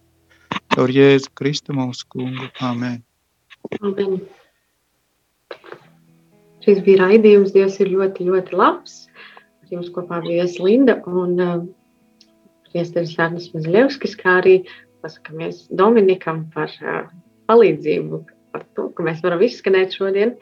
Caur 0.76 0.92
Jēzu 0.92 1.32
Kristu 1.40 1.72
mūsu 1.72 2.04
kungu. 2.12 2.50
Amen. 2.60 3.00
Amen. 3.80 4.20
Šis 6.66 6.84
bija 6.84 7.06
raidījums, 7.06 7.56
Dievs 7.56 7.80
ir 7.80 7.94
ļoti, 7.96 8.28
ļoti 8.28 8.60
labs. 8.60 9.06
Ar 9.64 9.76
jums 9.78 9.88
kopā 9.96 10.20
bija 10.28 10.44
Linda 10.60 11.00
un 11.08 11.36
uh, 11.40 11.58
priesteris 12.68 13.16
Arnis 13.16 13.48
Mazļevskis, 13.56 14.20
kā 14.20 14.42
arī 14.42 14.58
pasakamies 15.00 15.70
Dominikam 15.72 16.50
par 16.52 16.68
uh, 16.84 17.06
palīdzību 17.48 18.26
par 18.52 18.64
to, 18.76 18.88
ka 18.94 19.06
mēs 19.06 19.22
varam 19.24 19.42
izskanēt 19.44 19.96
šodien. 19.98 20.36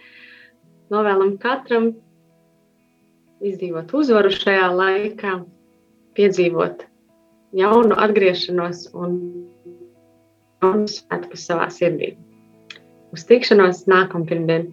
Novēlam 0.92 1.35
katram 1.42 1.90
izdzīvot 3.45 3.92
uzvaru 3.97 4.31
šajā 4.35 4.69
laikā, 4.77 5.35
piedzīvot 6.16 6.87
jaunu 7.57 7.99
atgriešanos 8.07 8.87
un 8.97 9.19
jaunu 10.62 10.88
svētku 10.90 11.38
savā 11.40 11.69
sirdī. 11.75 12.14
Uz 13.14 13.27
tikšanos 13.29 13.85
nākamā 13.90 14.29
pirmdiena! 14.29 14.73